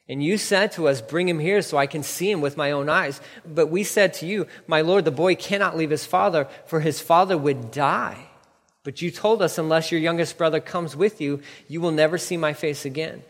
And 0.09 0.23
you 0.23 0.37
said 0.37 0.73
to 0.73 0.89
us, 0.89 1.01
Bring 1.01 1.29
him 1.29 1.39
here 1.39 1.63
so 1.63 1.79
I 1.79 1.87
can 1.87 2.03
see 2.03 2.31
him 2.31 2.41
with 2.41 2.57
my 2.57 2.73
own 2.73 2.89
eyes. 2.89 3.21
But 3.47 3.69
we 3.69 3.85
said 3.85 4.15
to 4.15 4.27
you, 4.27 4.49
My 4.67 4.81
Lord, 4.81 5.05
the 5.05 5.13
boy 5.13 5.37
cannot 5.37 5.77
leave 5.77 5.91
his 5.91 6.05
father, 6.05 6.49
for 6.67 6.81
his 6.81 7.01
father 7.01 7.39
would 7.39 7.71
die. 7.71 8.31
But 8.85 9.03
you 9.03 9.11
told 9.11 9.43
us, 9.43 9.59
Unless 9.59 9.91
your 9.91 10.01
youngest 10.01 10.39
brother 10.39 10.61
comes 10.61 10.95
with 10.95 11.21
you, 11.21 11.41
you 11.67 11.81
will 11.81 11.91
never 11.91 12.19
see 12.19 12.37
my 12.37 12.53
face 12.53 12.85
again. 12.85 13.25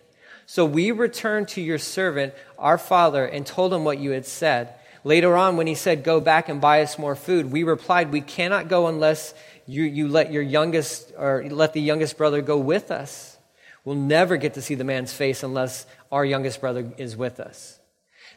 So 0.46 0.66
we 0.66 0.90
returned 0.90 1.48
to 1.48 1.62
your 1.62 1.78
servant, 1.78 2.34
our 2.58 2.76
father, 2.76 3.24
and 3.24 3.46
told 3.46 3.72
him 3.72 3.84
what 3.84 3.98
you 3.98 4.10
had 4.10 4.26
said. 4.26 4.74
Later 5.02 5.36
on, 5.36 5.56
when 5.56 5.66
he 5.66 5.74
said, 5.74 6.02
Go 6.02 6.20
back 6.20 6.48
and 6.48 6.60
buy 6.60 6.82
us 6.82 6.98
more 6.98 7.14
food, 7.14 7.50
we 7.50 7.62
replied, 7.62 8.12
We 8.12 8.20
cannot 8.20 8.68
go 8.68 8.88
unless 8.88 9.32
you, 9.66 9.84
you 9.84 10.08
let 10.08 10.32
your 10.32 10.42
youngest, 10.42 11.12
or 11.16 11.44
let 11.48 11.72
the 11.72 11.80
youngest 11.80 12.18
brother 12.18 12.42
go 12.42 12.58
with 12.58 12.90
us. 12.90 13.38
We'll 13.84 13.96
never 13.96 14.36
get 14.36 14.54
to 14.54 14.62
see 14.62 14.74
the 14.74 14.84
man's 14.84 15.12
face 15.12 15.42
unless 15.42 15.86
our 16.10 16.24
youngest 16.24 16.60
brother 16.60 16.92
is 16.96 17.16
with 17.16 17.38
us. 17.38 17.78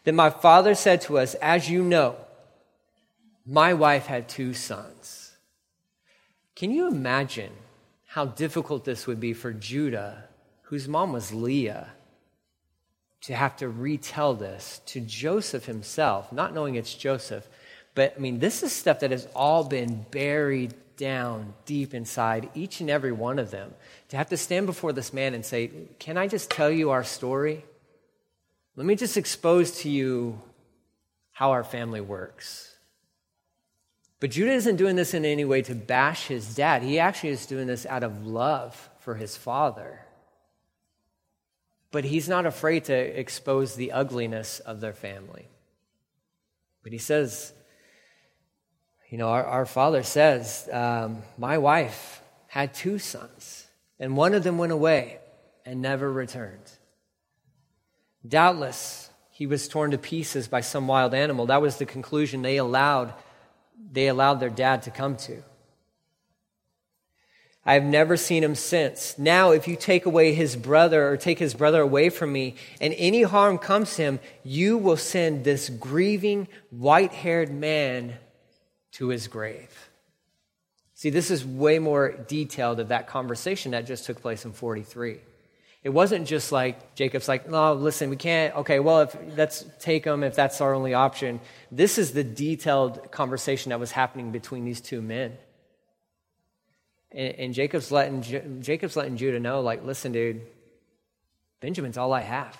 Then 0.03 0.15
my 0.15 0.29
father 0.29 0.75
said 0.75 1.01
to 1.01 1.17
us, 1.17 1.33
As 1.35 1.69
you 1.69 1.83
know, 1.83 2.15
my 3.45 3.73
wife 3.73 4.05
had 4.05 4.29
two 4.29 4.53
sons. 4.53 5.26
Can 6.57 6.71
you 6.71 6.87
imagine 6.87 7.51
how 8.07 8.25
difficult 8.25 8.83
this 8.83 9.05
would 9.05 9.19
be 9.19 9.33
for 9.33 9.53
Judah, 9.53 10.23
whose 10.63 10.87
mom 10.87 11.13
was 11.13 11.31
Leah, 11.31 11.89
to 13.21 13.35
have 13.35 13.55
to 13.57 13.69
retell 13.69 14.33
this 14.33 14.81
to 14.87 14.99
Joseph 14.99 15.67
himself, 15.67 16.31
not 16.33 16.55
knowing 16.55 16.73
it's 16.73 16.95
Joseph? 16.95 17.47
But 17.93 18.15
I 18.17 18.19
mean, 18.19 18.39
this 18.39 18.63
is 18.63 18.71
stuff 18.71 19.01
that 19.01 19.11
has 19.11 19.27
all 19.35 19.65
been 19.65 20.07
buried 20.09 20.73
down 20.97 21.53
deep 21.65 21.93
inside 21.93 22.49
each 22.55 22.81
and 22.81 22.89
every 22.89 23.11
one 23.11 23.37
of 23.37 23.51
them 23.51 23.75
to 24.09 24.17
have 24.17 24.29
to 24.29 24.37
stand 24.37 24.65
before 24.65 24.93
this 24.93 25.13
man 25.13 25.35
and 25.35 25.45
say, 25.45 25.69
Can 25.99 26.17
I 26.17 26.27
just 26.27 26.49
tell 26.49 26.71
you 26.71 26.89
our 26.89 27.03
story? 27.03 27.65
Let 28.75 28.87
me 28.87 28.95
just 28.95 29.15
expose 29.15 29.81
to 29.81 29.91
you 29.91 30.41
how 31.33 31.51
our 31.51 31.63
family 31.63 32.01
works. 32.01 32.66
But 34.19 34.31
Judah 34.31 34.53
isn't 34.53 34.77
doing 34.77 34.95
this 34.95 35.13
in 35.13 35.25
any 35.25 35.45
way 35.45 35.61
to 35.63 35.75
bash 35.75 36.27
his 36.27 36.55
dad. 36.55 36.81
He 36.81 36.99
actually 36.99 37.29
is 37.29 37.45
doing 37.45 37.67
this 37.67 37.85
out 37.85 38.03
of 38.03 38.25
love 38.25 38.89
for 38.99 39.15
his 39.15 39.37
father. 39.37 40.01
But 41.91 42.03
he's 42.03 42.27
not 42.27 42.45
afraid 42.45 42.85
to 42.85 42.93
expose 42.93 43.75
the 43.75 43.91
ugliness 43.91 44.59
of 44.59 44.81
their 44.81 44.93
family. 44.93 45.47
But 46.83 46.91
he 46.91 46.97
says, 46.97 47.53
you 49.09 49.17
know, 49.17 49.29
our, 49.29 49.45
our 49.45 49.65
father 49.65 50.03
says, 50.03 50.67
um, 50.71 51.21
My 51.37 51.57
wife 51.57 52.21
had 52.47 52.73
two 52.73 52.99
sons, 52.99 53.67
and 53.99 54.17
one 54.17 54.33
of 54.33 54.43
them 54.43 54.57
went 54.57 54.71
away 54.71 55.19
and 55.65 55.81
never 55.81 56.11
returned. 56.11 56.71
Doubtless, 58.27 59.09
he 59.31 59.47
was 59.47 59.67
torn 59.67 59.91
to 59.91 59.97
pieces 59.97 60.47
by 60.47 60.61
some 60.61 60.87
wild 60.87 61.13
animal. 61.13 61.45
That 61.45 61.61
was 61.61 61.77
the 61.77 61.85
conclusion 61.85 62.41
they 62.41 62.57
allowed, 62.57 63.13
they 63.91 64.07
allowed 64.07 64.35
their 64.35 64.49
dad 64.49 64.83
to 64.83 64.91
come 64.91 65.17
to. 65.17 65.43
I 67.65 67.73
have 67.73 67.83
never 67.83 68.15
seen 68.15 68.45
him 68.45 68.55
since. 68.55 69.19
Now, 69.19 69.51
if 69.51 69.67
you 69.67 69.75
take 69.75 70.05
away 70.05 70.33
his 70.33 70.55
brother 70.55 71.09
or 71.09 71.17
take 71.17 71.37
his 71.37 71.53
brother 71.53 71.81
away 71.81 72.09
from 72.09 72.31
me, 72.31 72.55
and 72.79 72.93
any 72.97 73.23
harm 73.23 73.57
comes 73.57 73.93
to 73.97 74.03
him, 74.03 74.19
you 74.43 74.77
will 74.77 74.95
send 74.95 75.43
this 75.43 75.67
grieving, 75.67 76.47
white 76.69 77.11
haired 77.11 77.51
man 77.51 78.13
to 78.93 79.09
his 79.09 79.27
grave. 79.27 79.89
See, 80.93 81.09
this 81.09 81.29
is 81.29 81.45
way 81.45 81.77
more 81.77 82.13
detailed 82.27 82.79
of 82.79 82.87
that 82.87 83.07
conversation 83.07 83.71
that 83.71 83.85
just 83.85 84.05
took 84.05 84.21
place 84.21 84.45
in 84.45 84.53
43. 84.53 85.19
It 85.87 85.93
wasn't 85.93 86.27
just 86.27 86.51
like 86.51 86.95
Jacob's 86.95 87.29
like, 87.29 87.49
no, 87.49 87.71
listen, 87.73 88.09
we 88.09 88.17
can't. 88.17 88.53
Okay, 88.57 88.81
well, 88.81 89.03
if 89.03 89.15
let's 89.37 89.63
take 89.79 90.03
them 90.03 90.21
if 90.21 90.35
that's 90.35 90.59
our 90.59 90.73
only 90.73 90.93
option. 90.93 91.39
This 91.71 91.97
is 91.97 92.11
the 92.11 92.25
detailed 92.25 93.09
conversation 93.09 93.69
that 93.69 93.79
was 93.79 93.91
happening 93.91 94.33
between 94.33 94.65
these 94.65 94.81
two 94.81 95.01
men. 95.01 95.37
And, 97.09 97.35
and 97.35 97.53
Jacob's 97.53 97.89
letting 97.89 98.21
Jacob's 98.61 98.97
letting 98.97 99.15
Judah 99.15 99.39
know, 99.39 99.61
like, 99.61 99.85
listen, 99.85 100.11
dude, 100.11 100.41
Benjamin's 101.61 101.97
all 101.97 102.11
I 102.11 102.19
have. 102.19 102.57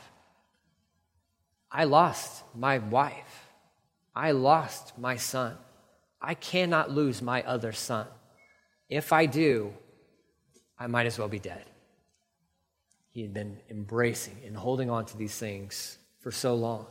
I 1.69 1.83
lost 1.83 2.45
my 2.55 2.77
wife. 2.77 3.49
I 4.15 4.31
lost 4.31 4.97
my 4.97 5.17
son. 5.17 5.57
I 6.21 6.33
cannot 6.33 6.91
lose 6.91 7.21
my 7.21 7.43
other 7.43 7.73
son. 7.73 8.07
If 8.87 9.11
I 9.11 9.25
do, 9.25 9.73
I 10.79 10.87
might 10.87 11.07
as 11.07 11.19
well 11.19 11.27
be 11.27 11.39
dead. 11.39 11.65
He 13.17 13.23
had 13.23 13.33
been 13.33 13.57
embracing 13.71 14.37
and 14.45 14.55
holding 14.55 14.91
on 14.91 15.07
to 15.07 15.17
these 15.17 15.35
things 15.35 15.97
for 16.19 16.29
so 16.29 16.53
long. 16.53 16.85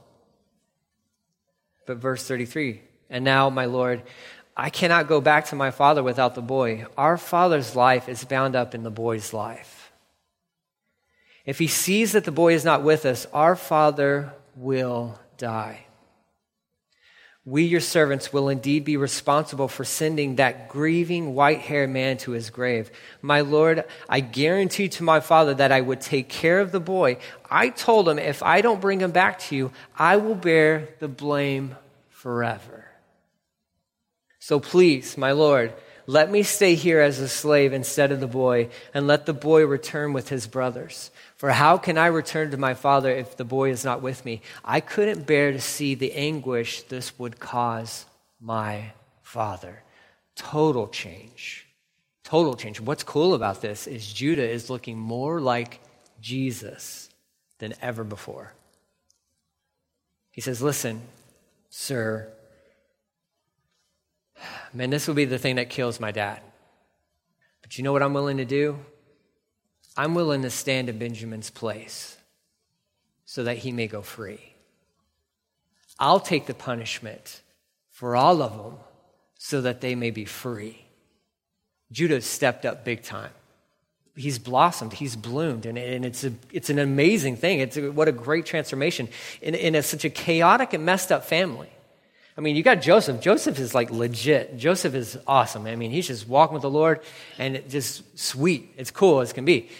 But 1.87 1.99
verse 1.99 2.26
33 2.26 2.83
And 3.09 3.25
now, 3.25 3.49
my 3.49 3.66
Lord, 3.66 4.02
I 4.56 4.68
cannot 4.68 5.06
go 5.06 5.21
back 5.21 5.45
to 5.47 5.54
my 5.54 5.71
father 5.71 6.02
without 6.02 6.35
the 6.35 6.42
boy. 6.42 6.87
Our 6.99 7.16
father's 7.16 7.76
life 7.76 8.09
is 8.09 8.25
bound 8.25 8.56
up 8.56 8.75
in 8.75 8.83
the 8.83 8.90
boy's 8.90 9.33
life. 9.33 9.92
If 11.45 11.61
he 11.61 11.68
sees 11.68 12.11
that 12.11 12.25
the 12.25 12.33
boy 12.33 12.54
is 12.54 12.64
not 12.64 12.83
with 12.83 13.06
us, 13.06 13.28
our 13.33 13.54
father 13.54 14.33
will 14.56 15.21
die 15.38 15.86
we, 17.48 17.62
your 17.62 17.80
servants, 17.80 18.32
will 18.32 18.48
indeed 18.48 18.84
be 18.84 18.96
responsible 18.96 19.68
for 19.68 19.84
sending 19.84 20.34
that 20.34 20.68
grieving 20.68 21.32
white 21.32 21.60
haired 21.60 21.90
man 21.90 22.18
to 22.18 22.32
his 22.32 22.50
grave. 22.50 22.90
My 23.22 23.42
Lord, 23.42 23.84
I 24.08 24.18
guarantee 24.18 24.88
to 24.88 25.04
my 25.04 25.20
father 25.20 25.54
that 25.54 25.70
I 25.70 25.80
would 25.80 26.00
take 26.00 26.28
care 26.28 26.58
of 26.58 26.72
the 26.72 26.80
boy. 26.80 27.18
I 27.48 27.68
told 27.68 28.08
him, 28.08 28.18
if 28.18 28.42
I 28.42 28.62
don't 28.62 28.80
bring 28.80 29.00
him 29.00 29.12
back 29.12 29.38
to 29.38 29.54
you, 29.54 29.70
I 29.96 30.16
will 30.16 30.34
bear 30.34 30.88
the 30.98 31.06
blame 31.06 31.76
forever. 32.10 32.84
So 34.40 34.58
please, 34.58 35.16
my 35.16 35.30
Lord, 35.30 35.72
let 36.08 36.30
me 36.30 36.42
stay 36.42 36.74
here 36.74 37.00
as 37.00 37.20
a 37.20 37.28
slave 37.28 37.72
instead 37.72 38.10
of 38.10 38.18
the 38.18 38.26
boy, 38.26 38.70
and 38.92 39.06
let 39.06 39.26
the 39.26 39.32
boy 39.32 39.66
return 39.66 40.12
with 40.12 40.28
his 40.28 40.48
brothers. 40.48 41.12
For 41.37 41.50
how 41.50 41.76
can 41.76 41.99
I 41.99 42.07
return 42.07 42.50
to 42.50 42.57
my 42.57 42.75
father 42.75 43.11
if 43.11 43.37
the 43.37 43.45
boy 43.45 43.71
is 43.71 43.85
not 43.85 44.00
with 44.00 44.25
me? 44.25 44.40
I 44.64 44.81
couldn't 44.81 45.26
bear 45.26 45.52
to 45.52 45.61
see 45.61 45.95
the 45.95 46.12
anguish 46.12 46.83
this 46.83 47.19
would 47.19 47.38
cause 47.38 48.07
my 48.40 48.93
father. 49.23 49.83
Total 50.35 50.88
change. 50.88 51.66
Total 52.25 52.55
change. 52.55 52.81
What's 52.81 53.02
cool 53.02 53.35
about 53.35 53.61
this 53.61 53.87
is 53.87 54.12
Judah 54.12 54.49
is 54.49 54.71
looking 54.71 54.99
more 54.99 55.40
like 55.40 55.81
Jesus 56.21 57.11
than 57.59 57.75
ever 57.83 58.02
before. 58.02 58.55
He 60.31 60.40
says, 60.40 60.62
Listen, 60.62 61.02
sir, 61.69 62.28
man, 64.73 64.90
this 64.90 65.07
will 65.07 65.14
be 65.14 65.26
the 65.26 65.38
thing 65.38 65.57
that 65.57 65.69
kills 65.69 66.00
my 66.00 66.12
dad. 66.12 66.40
But 67.61 67.76
you 67.76 67.85
know 67.85 67.93
what 67.93 68.02
I'm 68.02 68.14
willing 68.14 68.38
to 68.38 68.45
do? 68.45 68.78
I'm 69.96 70.14
willing 70.14 70.42
to 70.42 70.50
stand 70.50 70.88
in 70.88 70.98
Benjamin's 70.98 71.50
place 71.50 72.16
so 73.24 73.44
that 73.44 73.58
he 73.58 73.72
may 73.72 73.86
go 73.86 74.02
free. 74.02 74.40
I'll 75.98 76.20
take 76.20 76.46
the 76.46 76.54
punishment 76.54 77.40
for 77.90 78.14
all 78.14 78.42
of 78.42 78.56
them 78.56 78.78
so 79.38 79.62
that 79.62 79.80
they 79.80 79.94
may 79.94 80.10
be 80.10 80.24
free. 80.24 80.84
Judah 81.90 82.20
stepped 82.20 82.66
up 82.66 82.84
big 82.84 83.02
time. 83.02 83.30
He's 84.14 84.38
blossomed, 84.38 84.94
he's 84.94 85.14
bloomed, 85.14 85.66
and, 85.66 85.76
and 85.76 86.04
it's, 86.04 86.24
a, 86.24 86.32
it's 86.50 86.70
an 86.70 86.78
amazing 86.78 87.36
thing. 87.36 87.60
It's 87.60 87.76
a, 87.76 87.90
what 87.90 88.08
a 88.08 88.12
great 88.12 88.46
transformation 88.46 89.08
in, 89.42 89.54
in 89.54 89.74
a, 89.74 89.82
such 89.82 90.04
a 90.06 90.10
chaotic 90.10 90.72
and 90.72 90.86
messed 90.86 91.12
up 91.12 91.24
family. 91.24 91.68
I 92.38 92.43
mean, 92.43 92.55
you 92.55 92.62
got 92.62 92.83
Joseph. 92.83 93.21
Joseph 93.21 93.59
is 93.59 93.75
like 93.75 93.90
legit. 93.90 94.59
Joseph 94.59 94.95
is 94.95 95.19
awesome. 95.26 95.66
I 95.66 95.75
mean, 95.75 95.90
he's 95.90 96.07
just 96.07 96.28
walking 96.28 96.52
with 96.52 96.62
the 96.62 96.71
Lord 96.71 97.00
and 97.38 97.62
just 97.69 98.19
sweet. 98.19 98.75
It's 98.76 98.90
cool 98.90 99.21
as 99.21 99.33
can 99.33 99.47
be. 99.47 99.71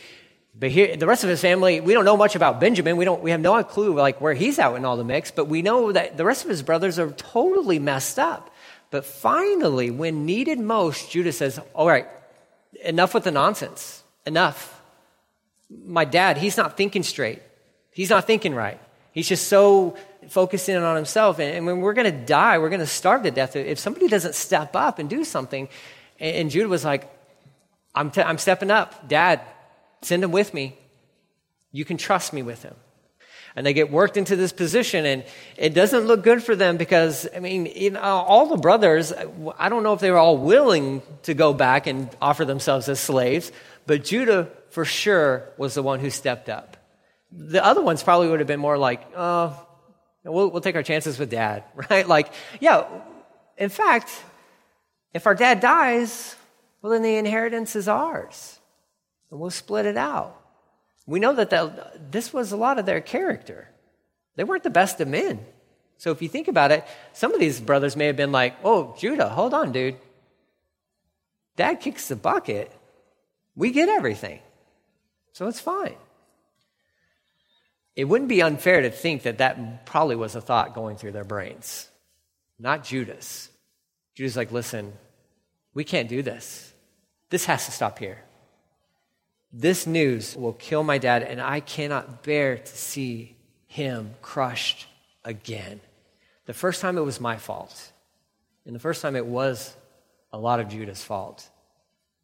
But 0.59 0.71
here, 0.71 0.97
the 0.97 1.07
rest 1.07 1.23
of 1.23 1.29
his 1.29 1.43
family, 1.43 1.81
we 1.81 1.93
don't 1.93 2.07
know 2.07 2.17
much 2.17 2.35
about 2.35 2.59
Benjamin. 2.59 2.97
We, 2.97 3.05
don't, 3.05 3.23
we 3.23 3.31
have 3.31 3.41
no 3.41 3.63
clue 3.63 3.95
like 3.95 4.23
where 4.23 4.33
he's 4.33 4.59
out 4.59 4.77
in 4.77 4.87
all 4.87 4.97
the 4.97 5.05
mix, 5.05 5.31
but 5.31 5.49
we 5.49 5.61
know 5.61 5.93
that 5.93 6.17
the 6.17 6.25
rest 6.25 6.45
of 6.45 6.51
his 6.51 6.63
brothers 6.63 6.99
are 6.99 7.11
totally 7.11 7.79
messed 7.79 8.19
up. 8.19 8.51
But 8.91 9.05
finally, 9.05 9.91
when 9.91 10.25
needed 10.25 10.59
most, 10.59 11.11
Judah 11.11 11.33
says, 11.33 11.61
All 11.75 11.87
right, 11.87 12.07
enough 12.83 13.13
with 13.13 13.25
the 13.25 13.31
nonsense. 13.31 14.03
Enough. 14.25 14.81
My 15.85 16.07
dad, 16.07 16.39
he's 16.39 16.57
not 16.57 16.79
thinking 16.79 17.03
straight. 17.03 17.43
He's 17.91 18.09
not 18.09 18.27
thinking 18.27 18.55
right. 18.55 18.81
He's 19.13 19.29
just 19.29 19.49
so 19.49 19.97
focused 20.29 20.69
in 20.69 20.83
on 20.83 20.97
himself. 20.97 21.39
And, 21.39 21.57
and 21.57 21.67
when 21.67 21.81
we're 21.81 21.95
going 21.95 22.11
to 22.13 22.25
die, 22.27 22.59
we're 22.59 22.71
going 22.71 22.81
to 22.81 22.87
starve 22.87 23.23
to 23.25 23.31
death 23.31 23.57
if 23.57 23.79
somebody 23.79 24.09
doesn't 24.09 24.35
step 24.35 24.77
up 24.77 24.99
and 24.99 25.09
do 25.09 25.25
something. 25.25 25.69
And, 26.21 26.37
and 26.37 26.51
Judah 26.51 26.69
was 26.69 26.85
like, 26.85 27.11
I'm, 27.95 28.11
t- 28.11 28.23
I'm 28.23 28.39
stepping 28.39 28.71
up. 28.71 29.09
Dad, 29.09 29.41
Send 30.03 30.23
him 30.23 30.31
with 30.31 30.55
me. 30.55 30.79
You 31.73 31.85
can 31.85 31.97
trust 31.97 32.33
me 32.33 32.43
with 32.43 32.63
him. 32.63 32.75
And 33.57 33.67
they 33.67 33.73
get 33.73 33.91
worked 33.91 34.17
into 34.17 34.37
this 34.37 34.53
position, 34.53 35.07
and 35.07 35.25
it 35.57 35.75
doesn't 35.75 36.07
look 36.07 36.23
good 36.23 36.43
for 36.43 36.55
them 36.55 36.77
because, 36.77 37.27
I 37.35 37.41
mean, 37.41 37.97
all 37.97 38.47
the 38.47 38.59
brothers, 38.59 39.15
I 39.59 39.69
don't 39.69 39.83
know 39.83 39.95
if 39.95 40.01
they 40.01 40.11
were 40.11 40.19
all 40.19 40.37
willing 40.37 41.03
to 41.23 41.33
go 41.33 41.55
back 41.55 41.87
and 41.87 42.15
offer 42.21 42.45
themselves 42.45 42.89
as 42.89 43.01
slaves, 43.01 43.51
but 43.87 44.05
Judah, 44.05 44.49
for 44.71 44.85
sure, 44.85 45.49
was 45.57 45.75
the 45.75 45.83
one 45.83 46.01
who 46.01 46.11
stepped 46.11 46.51
up. 46.51 46.77
The 47.33 47.65
other 47.65 47.83
ones 47.83 48.03
probably 48.03 48.29
would 48.29 48.41
have 48.41 48.47
been 48.47 48.61
more 48.61 48.79
like, 48.79 49.01
oh, 49.17 49.66
we'll, 50.33 50.51
we'll 50.51 50.61
take 50.61 50.77
our 50.77 50.83
chances 50.83 51.19
with 51.19 51.31
dad, 51.31 51.65
right? 51.91 52.07
Like, 52.07 52.33
yeah, 52.61 52.87
in 53.57 53.69
fact, 53.69 54.11
if 55.15 55.27
our 55.27 55.35
dad 55.35 55.61
dies, 55.61 56.37
well, 56.83 56.93
then 56.93 57.03
the 57.03 57.17
inheritance 57.17 57.75
is 57.77 57.89
ours 57.89 58.59
and 59.31 59.41
we'll 59.41 59.51
split 59.51 59.87
it 59.87 59.97
out. 59.97 60.41
We 61.07 61.21
know 61.21 61.35
that 61.35 62.11
this 62.11 62.33
was 62.33 62.53
a 62.53 62.57
lot 62.57 62.79
of 62.79 62.87
their 62.87 63.01
character. 63.01 63.69
They 64.35 64.45
weren't 64.45 64.65
the 64.65 64.71
best 64.71 65.01
of 65.01 65.09
men. 65.09 65.45
So 65.99 66.11
if 66.11 66.21
you 66.21 66.29
think 66.29 66.49
about 66.49 66.73
it, 66.73 66.85
some 67.13 67.33
of 67.33 67.41
these 67.41 67.61
brothers 67.61 67.97
may 67.97 68.07
have 68.07 68.17
been 68.17 68.33
like, 68.33 68.57
oh, 68.65 68.95
Judah, 68.99 69.29
hold 69.29 69.55
on, 69.55 69.73
dude. 69.73 69.97
Dad 71.57 71.81
kicks 71.81 72.09
the 72.09 72.17
bucket. 72.17 72.71
We 73.55 73.71
get 73.71 73.89
everything. 73.89 74.41
So 75.33 75.49
it's 75.49 75.61
fine. 75.61 75.97
It 77.97 78.05
wouldn't 78.05 78.29
be 78.29 78.43
unfair 78.43 78.83
to 78.83 78.91
think 78.91 79.23
that 79.23 79.39
that 79.39 79.87
probably 79.87 80.17
was 80.17 80.35
a 80.37 80.41
thought 80.41 80.75
going 80.75 80.97
through 80.97 81.13
their 81.13 81.25
brains. 81.25 81.89
Not 82.59 82.85
Judah's. 82.85 83.49
Judah's 84.15 84.37
like, 84.37 84.53
listen, 84.53 84.93
we 85.73 85.83
can't 85.83 86.09
do 86.09 86.23
this. 86.23 86.73
This 87.31 87.47
has 87.47 87.65
to 87.67 87.73
stop 87.73 87.99
here. 87.99 88.23
This 89.53 89.87
news 89.87 90.37
will 90.37 90.53
kill 90.53 90.83
my 90.83 90.99
dad, 90.99 91.23
and 91.23 91.41
I 91.41 91.61
cannot 91.61 92.23
bear 92.23 92.59
to 92.59 92.77
see 92.77 93.37
him 93.67 94.15
crushed 94.21 94.87
again. 95.25 95.81
The 96.45 96.55
first 96.55 96.81
time 96.81 96.99
it 96.99 97.05
was 97.05 97.21
my 97.21 97.37
fault, 97.37 97.93
and 98.67 98.75
the 98.75 98.81
first 98.81 99.01
time 99.01 99.17
it 99.17 99.27
was 99.27 99.75
a 100.33 100.39
lot 100.39 100.61
of 100.61 100.69
Judah's 100.69 101.03
fault. 101.03 101.49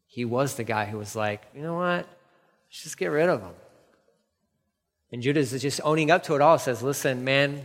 He 0.07 0.25
was 0.25 0.55
the 0.55 0.63
guy 0.63 0.85
who 0.85 0.99
was 0.99 1.15
like, 1.15 1.43
you 1.55 1.61
know 1.61 1.73
what? 1.73 2.07
Let's 2.67 2.83
just 2.83 2.97
get 2.97 3.07
rid 3.07 3.29
of 3.29 3.41
him. 3.41 3.53
And 5.13 5.21
Judah 5.21 5.41
is 5.41 5.51
just 5.61 5.79
owning 5.83 6.09
up 6.09 6.23
to 6.23 6.33
it 6.33 6.41
all, 6.41 6.57
says, 6.57 6.81
listen, 6.81 7.23
man, 7.23 7.63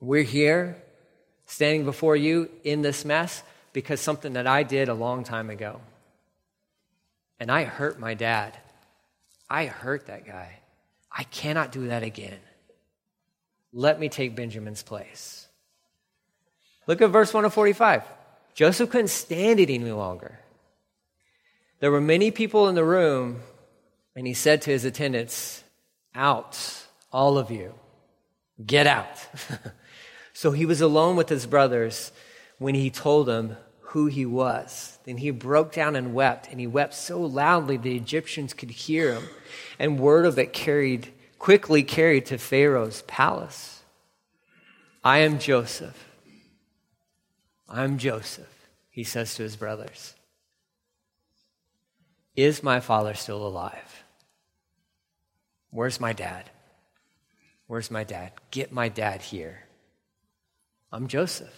we're 0.00 0.24
here 0.24 0.82
standing 1.46 1.84
before 1.84 2.16
you 2.16 2.50
in 2.64 2.82
this 2.82 3.04
mess 3.04 3.44
because 3.72 4.00
something 4.00 4.32
that 4.32 4.48
I 4.48 4.64
did 4.64 4.88
a 4.88 4.94
long 4.94 5.22
time 5.22 5.48
ago. 5.48 5.80
And 7.38 7.52
I 7.52 7.62
hurt 7.62 8.00
my 8.00 8.14
dad. 8.14 8.58
I 9.48 9.66
hurt 9.66 10.06
that 10.06 10.26
guy. 10.26 10.58
I 11.16 11.22
cannot 11.22 11.70
do 11.70 11.86
that 11.86 12.02
again. 12.02 12.40
Let 13.72 14.00
me 14.00 14.08
take 14.08 14.34
Benjamin's 14.34 14.82
place. 14.82 15.46
Look 16.88 17.00
at 17.00 17.10
verse 17.10 17.32
1 17.32 17.44
of 17.44 17.54
45. 17.54 18.02
Joseph 18.54 18.90
couldn't 18.90 19.06
stand 19.06 19.60
it 19.60 19.70
any 19.70 19.92
longer. 19.92 20.40
There 21.78 21.92
were 21.92 22.00
many 22.00 22.32
people 22.32 22.68
in 22.68 22.74
the 22.74 22.84
room, 22.84 23.40
and 24.16 24.26
he 24.26 24.34
said 24.34 24.62
to 24.62 24.72
his 24.72 24.84
attendants, 24.84 25.62
Out, 26.14 26.86
all 27.12 27.38
of 27.38 27.50
you, 27.50 27.74
get 28.64 28.86
out. 28.86 29.28
so 30.32 30.52
he 30.52 30.66
was 30.66 30.80
alone 30.80 31.16
with 31.16 31.28
his 31.28 31.46
brothers 31.46 32.12
when 32.58 32.74
he 32.74 32.90
told 32.90 33.26
them 33.26 33.56
who 33.80 34.06
he 34.06 34.24
was. 34.26 34.98
Then 35.04 35.18
he 35.18 35.30
broke 35.30 35.72
down 35.72 35.96
and 35.96 36.14
wept, 36.14 36.48
and 36.50 36.60
he 36.60 36.66
wept 36.66 36.94
so 36.94 37.20
loudly 37.20 37.76
the 37.76 37.96
Egyptians 37.96 38.54
could 38.54 38.70
hear 38.70 39.14
him, 39.14 39.24
and 39.78 39.98
word 39.98 40.26
of 40.26 40.38
it 40.38 40.52
carried 40.52 41.12
quickly 41.40 41.82
carried 41.82 42.26
to 42.26 42.36
Pharaoh's 42.38 43.02
palace. 43.02 43.82
I 45.02 45.18
am 45.18 45.38
Joseph. 45.38 46.06
I'm 47.68 47.98
Joseph, 47.98 48.68
he 48.90 49.02
says 49.02 49.34
to 49.36 49.42
his 49.42 49.56
brothers. 49.56 50.14
Is 52.36 52.62
my 52.62 52.78
father 52.78 53.14
still 53.14 53.44
alive? 53.44 53.89
Where's 55.70 56.00
my 56.00 56.12
dad? 56.12 56.50
Where's 57.66 57.90
my 57.90 58.04
dad? 58.04 58.32
Get 58.50 58.72
my 58.72 58.88
dad 58.88 59.22
here. 59.22 59.64
I'm 60.92 61.06
Joseph. 61.06 61.54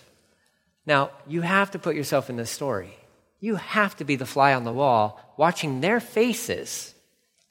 Now, 0.85 1.11
you 1.27 1.40
have 1.40 1.70
to 1.70 1.79
put 1.79 1.96
yourself 1.96 2.29
in 2.29 2.37
this 2.37 2.51
story. 2.51 2.94
You 3.40 3.57
have 3.57 3.96
to 3.96 4.05
be 4.05 4.16
the 4.16 4.27
fly 4.27 4.55
on 4.55 4.64
the 4.64 4.72
wall 4.72 5.20
watching 5.37 5.81
their 5.81 6.01
faces 6.01 6.94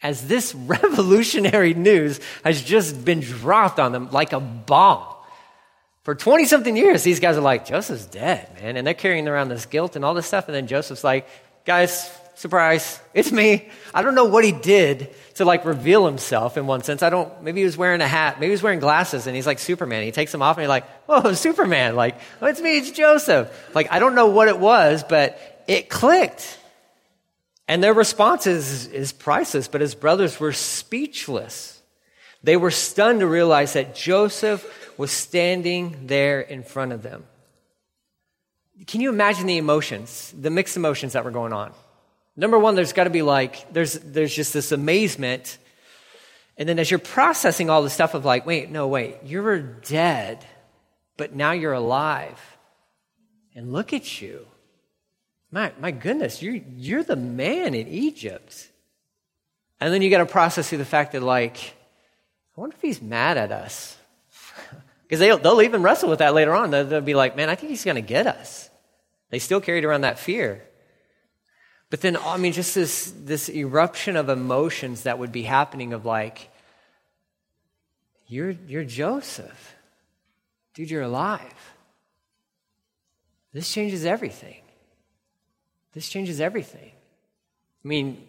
as 0.04 0.28
this 0.28 0.54
revolutionary 0.56 1.74
news 1.74 2.19
has 2.43 2.62
just 2.62 3.04
been 3.04 3.19
dropped 3.19 3.80
on 3.80 3.91
them 3.91 4.12
like 4.12 4.34
a 4.34 4.39
bomb. 4.39 5.08
For 6.04 6.15
20 6.15 6.45
something 6.45 6.76
years, 6.76 7.04
these 7.04 7.19
guys 7.19 7.38
are 7.38 7.41
like, 7.41 7.65
Joseph's 7.65 8.06
dead, 8.06 8.50
man. 8.62 8.76
And 8.76 8.86
they're 8.86 8.93
carrying 8.93 9.28
around 9.28 9.50
this 9.50 9.67
guilt 9.67 9.95
and 9.95 10.04
all 10.04 10.13
this 10.13 10.26
stuff. 10.26 10.47
And 10.47 10.56
then 10.56 10.67
Joseph's 10.67 11.04
like, 11.04 11.28
guys, 11.63 12.10
surprise, 12.41 12.99
it's 13.13 13.32
me. 13.32 13.69
I 13.93 14.01
don't 14.01 14.15
know 14.15 14.25
what 14.25 14.43
he 14.43 14.51
did 14.51 15.13
to 15.36 15.45
like 15.45 15.63
reveal 15.63 16.08
himself 16.08 16.58
in 16.58 16.65
one 16.65 16.84
sense. 16.84 17.04
I 17.04 17.12
don't, 17.12 17.43
maybe 17.43 17.62
he 17.62 17.65
was 17.65 17.77
wearing 17.77 18.01
a 18.01 18.08
hat, 18.08 18.39
maybe 18.39 18.47
he 18.47 18.51
was 18.51 18.63
wearing 18.63 18.80
glasses 18.80 19.27
and 19.27 19.36
he's 19.36 19.45
like 19.45 19.60
Superman. 19.60 20.04
He 20.04 20.12
takes 20.12 20.32
them 20.32 20.41
off 20.41 20.58
and 20.58 20.63
he's 20.63 20.69
like, 20.69 20.89
whoa, 21.06 21.34
Superman. 21.36 21.95
Like, 21.95 22.19
oh, 22.41 22.47
it's 22.47 22.60
me, 22.60 22.80
it's 22.80 22.89
Joseph. 22.91 23.69
Like, 23.75 23.91
I 23.91 23.99
don't 23.99 24.15
know 24.15 24.27
what 24.27 24.47
it 24.47 24.60
was, 24.60 25.04
but 25.08 25.63
it 25.67 25.88
clicked. 25.88 26.58
And 27.67 27.84
their 27.84 27.93
response 27.93 28.47
is, 28.47 28.88
is 28.88 29.12
priceless, 29.13 29.67
but 29.67 29.80
his 29.80 29.93
brothers 29.93 30.39
were 30.39 30.51
speechless. 30.51 31.80
They 32.43 32.58
were 32.58 32.71
stunned 32.71 33.19
to 33.19 33.27
realize 33.27 33.73
that 33.73 33.93
Joseph 33.93 34.67
was 34.97 35.12
standing 35.12 36.08
there 36.08 36.41
in 36.41 36.63
front 36.63 36.91
of 36.91 37.04
them. 37.04 37.23
Can 38.88 38.99
you 38.99 39.10
imagine 39.10 39.45
the 39.45 39.58
emotions, 39.58 40.34
the 40.36 40.49
mixed 40.49 40.75
emotions 40.75 41.13
that 41.13 41.23
were 41.23 41.30
going 41.30 41.54
on? 41.54 41.71
Number 42.36 42.58
one, 42.58 42.76
there's 42.76 42.94
got 42.94 43.06
to 43.06 43.10
be 43.10 43.22
like, 43.22 43.72
there's, 43.74 43.94
there's 43.94 44.34
just 44.34 44.54
this 44.54 44.72
amazement. 44.72 45.58
And 46.58 46.67
then 46.67 46.80
as 46.80 46.89
you're 46.89 47.00
processing 47.00 47.70
all 47.70 47.82
the 47.82 47.89
stuff 47.89 48.13
of 48.13 48.26
like, 48.26 48.46
wait, 48.46 48.70
no, 48.70 48.88
wait, 48.88 49.17
you're 49.26 49.60
dead, 49.60 50.46
but 51.17 51.36
now 51.36 51.52
you're 51.52 51.74
alive. 51.74 52.39
And 53.54 53.74
look 53.74 53.94
at 53.94 54.22
you. 54.22 54.48
My, 55.52 55.74
my 55.80 55.91
goodness, 55.91 56.41
you're, 56.41 56.56
you're 56.78 57.04
the 57.04 57.17
man 57.17 57.74
in 57.76 57.88
Egypt. 57.88 58.70
And 59.82 59.94
then 59.94 60.02
you 60.02 60.10
got 60.10 60.20
to 60.20 60.26
process 60.26 60.70
through 60.70 60.78
the 60.78 60.86
fact 60.86 61.12
that, 61.12 61.22
like, 61.22 61.58
I 62.56 62.62
wonder 62.62 62.76
if 62.76 62.82
he's 62.82 63.02
mad 63.02 63.38
at 63.38 63.52
us. 63.52 63.98
Because 65.04 65.20
they'll, 65.20 65.39
they'll 65.39 65.62
even 65.62 65.84
wrestle 65.84 66.10
with 66.10 66.20
that 66.20 66.34
later 66.34 66.56
on. 66.56 66.72
They'll, 66.72 66.86
they'll 66.86 67.02
be 67.02 67.15
like, 67.15 67.36
man, 67.36 67.50
I 67.50 67.56
think 67.56 67.72
he's 67.72 67.84
going 67.84 67.96
to 67.96 68.02
get 68.02 68.28
us. 68.28 68.70
They 69.30 69.39
still 69.39 69.60
carried 69.60 69.84
around 69.84 70.02
that 70.02 70.20
fear. 70.20 70.63
But 71.91 71.99
then, 71.99 72.15
I 72.15 72.38
mean, 72.38 72.54
just 72.54 72.73
this, 72.73 73.13
this 73.25 73.49
eruption 73.49 74.15
of 74.15 74.30
emotions 74.30 75.04
that 75.04 75.19
would 75.19 75.34
be 75.34 75.43
happening 75.43 75.91
of 75.91 76.06
like, 76.06 76.49
you're, 78.27 78.51
you're 78.65 78.86
Joseph. 78.86 79.75
Dude, 80.73 80.89
you're 80.89 81.01
alive. 81.01 81.73
This 83.51 83.69
changes 83.71 84.06
everything. 84.06 84.62
This 85.91 86.08
changes 86.08 86.39
everything. 86.39 86.93
I 87.84 87.88
mean, 87.88 88.25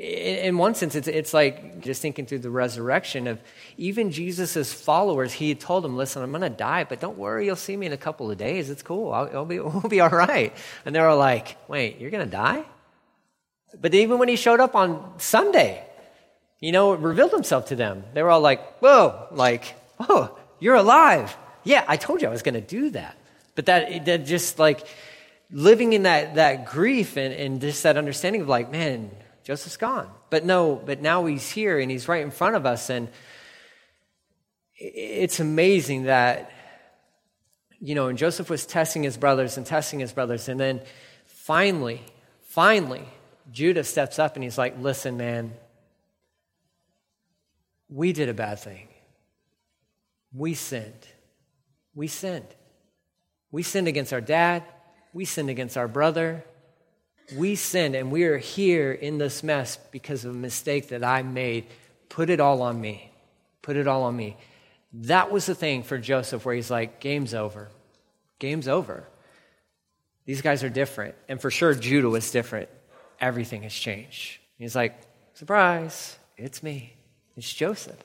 in 0.00 0.56
one 0.56 0.74
sense, 0.74 0.94
it's, 0.94 1.08
it's 1.08 1.34
like 1.34 1.82
just 1.82 2.00
thinking 2.00 2.24
through 2.24 2.38
the 2.38 2.50
resurrection 2.50 3.26
of 3.26 3.38
even 3.76 4.10
Jesus' 4.10 4.72
followers. 4.72 5.32
He 5.32 5.54
told 5.54 5.84
them, 5.84 5.94
Listen, 5.96 6.22
I'm 6.22 6.30
going 6.30 6.40
to 6.40 6.48
die, 6.48 6.84
but 6.84 7.00
don't 7.00 7.18
worry, 7.18 7.44
you'll 7.44 7.56
see 7.56 7.76
me 7.76 7.84
in 7.84 7.92
a 7.92 7.98
couple 7.98 8.30
of 8.30 8.38
days. 8.38 8.70
It's 8.70 8.82
cool. 8.82 9.12
I'll, 9.12 9.28
I'll 9.36 9.44
be, 9.44 9.60
we'll 9.60 9.82
be 9.82 10.00
all 10.00 10.08
right. 10.08 10.54
And 10.86 10.94
they 10.94 11.00
were 11.00 11.14
like, 11.14 11.56
Wait, 11.68 11.98
you're 12.00 12.10
going 12.10 12.24
to 12.24 12.30
die? 12.30 12.64
But 13.78 13.94
even 13.94 14.18
when 14.18 14.28
he 14.28 14.36
showed 14.36 14.58
up 14.58 14.74
on 14.74 15.18
Sunday, 15.18 15.84
you 16.60 16.72
know, 16.72 16.94
revealed 16.94 17.32
himself 17.32 17.66
to 17.66 17.76
them. 17.76 18.04
They 18.14 18.22
were 18.22 18.30
all 18.30 18.40
like, 18.40 18.78
Whoa, 18.78 19.26
like, 19.32 19.74
Oh, 19.98 20.36
you're 20.60 20.76
alive. 20.76 21.36
Yeah, 21.62 21.84
I 21.86 21.98
told 21.98 22.22
you 22.22 22.28
I 22.28 22.30
was 22.30 22.42
going 22.42 22.54
to 22.54 22.62
do 22.62 22.90
that. 22.90 23.18
But 23.54 23.66
that, 23.66 24.06
that 24.06 24.24
just 24.24 24.58
like 24.58 24.86
living 25.50 25.92
in 25.92 26.04
that, 26.04 26.36
that 26.36 26.66
grief 26.66 27.18
and, 27.18 27.34
and 27.34 27.60
just 27.60 27.82
that 27.82 27.98
understanding 27.98 28.40
of 28.40 28.48
like, 28.48 28.72
man, 28.72 29.10
Joseph's 29.50 29.78
gone. 29.78 30.08
But 30.30 30.44
no, 30.44 30.76
but 30.76 31.02
now 31.02 31.26
he's 31.26 31.50
here 31.50 31.80
and 31.80 31.90
he's 31.90 32.06
right 32.06 32.22
in 32.22 32.30
front 32.30 32.54
of 32.54 32.66
us. 32.66 32.88
And 32.88 33.08
it's 34.76 35.40
amazing 35.40 36.04
that, 36.04 36.52
you 37.80 37.96
know, 37.96 38.06
and 38.06 38.16
Joseph 38.16 38.48
was 38.48 38.64
testing 38.64 39.02
his 39.02 39.16
brothers 39.16 39.56
and 39.56 39.66
testing 39.66 39.98
his 39.98 40.12
brothers. 40.12 40.48
And 40.48 40.60
then 40.60 40.80
finally, 41.26 42.00
finally, 42.42 43.08
Judah 43.50 43.82
steps 43.82 44.20
up 44.20 44.36
and 44.36 44.44
he's 44.44 44.56
like, 44.56 44.78
listen, 44.78 45.16
man, 45.16 45.52
we 47.88 48.12
did 48.12 48.28
a 48.28 48.34
bad 48.34 48.60
thing. 48.60 48.86
We 50.32 50.54
sinned. 50.54 51.08
We 51.92 52.06
sinned. 52.06 52.54
We 53.50 53.64
sinned 53.64 53.88
against 53.88 54.12
our 54.12 54.20
dad. 54.20 54.62
We 55.12 55.24
sinned 55.24 55.50
against 55.50 55.76
our 55.76 55.88
brother. 55.88 56.44
We 57.36 57.54
sinned, 57.54 57.94
and 57.94 58.10
we 58.10 58.24
are 58.24 58.38
here 58.38 58.92
in 58.92 59.18
this 59.18 59.42
mess 59.42 59.78
because 59.90 60.24
of 60.24 60.32
a 60.32 60.38
mistake 60.38 60.88
that 60.88 61.04
I 61.04 61.22
made. 61.22 61.66
Put 62.08 62.30
it 62.30 62.40
all 62.40 62.62
on 62.62 62.80
me. 62.80 63.10
Put 63.62 63.76
it 63.76 63.86
all 63.86 64.02
on 64.04 64.16
me. 64.16 64.36
That 64.92 65.30
was 65.30 65.46
the 65.46 65.54
thing 65.54 65.82
for 65.82 65.98
Joseph 65.98 66.44
where 66.44 66.54
he's 66.54 66.70
like, 66.70 67.00
game's 67.00 67.34
over. 67.34 67.68
Game's 68.38 68.66
over. 68.66 69.04
These 70.24 70.42
guys 70.42 70.64
are 70.64 70.68
different. 70.68 71.14
And 71.28 71.40
for 71.40 71.50
sure, 71.50 71.74
Judah 71.74 72.08
was 72.08 72.30
different. 72.30 72.68
Everything 73.20 73.62
has 73.62 73.74
changed. 73.74 74.38
He's 74.58 74.74
like, 74.74 75.00
surprise, 75.34 76.18
it's 76.36 76.62
me. 76.62 76.94
It's 77.36 77.52
Joseph. 77.52 78.02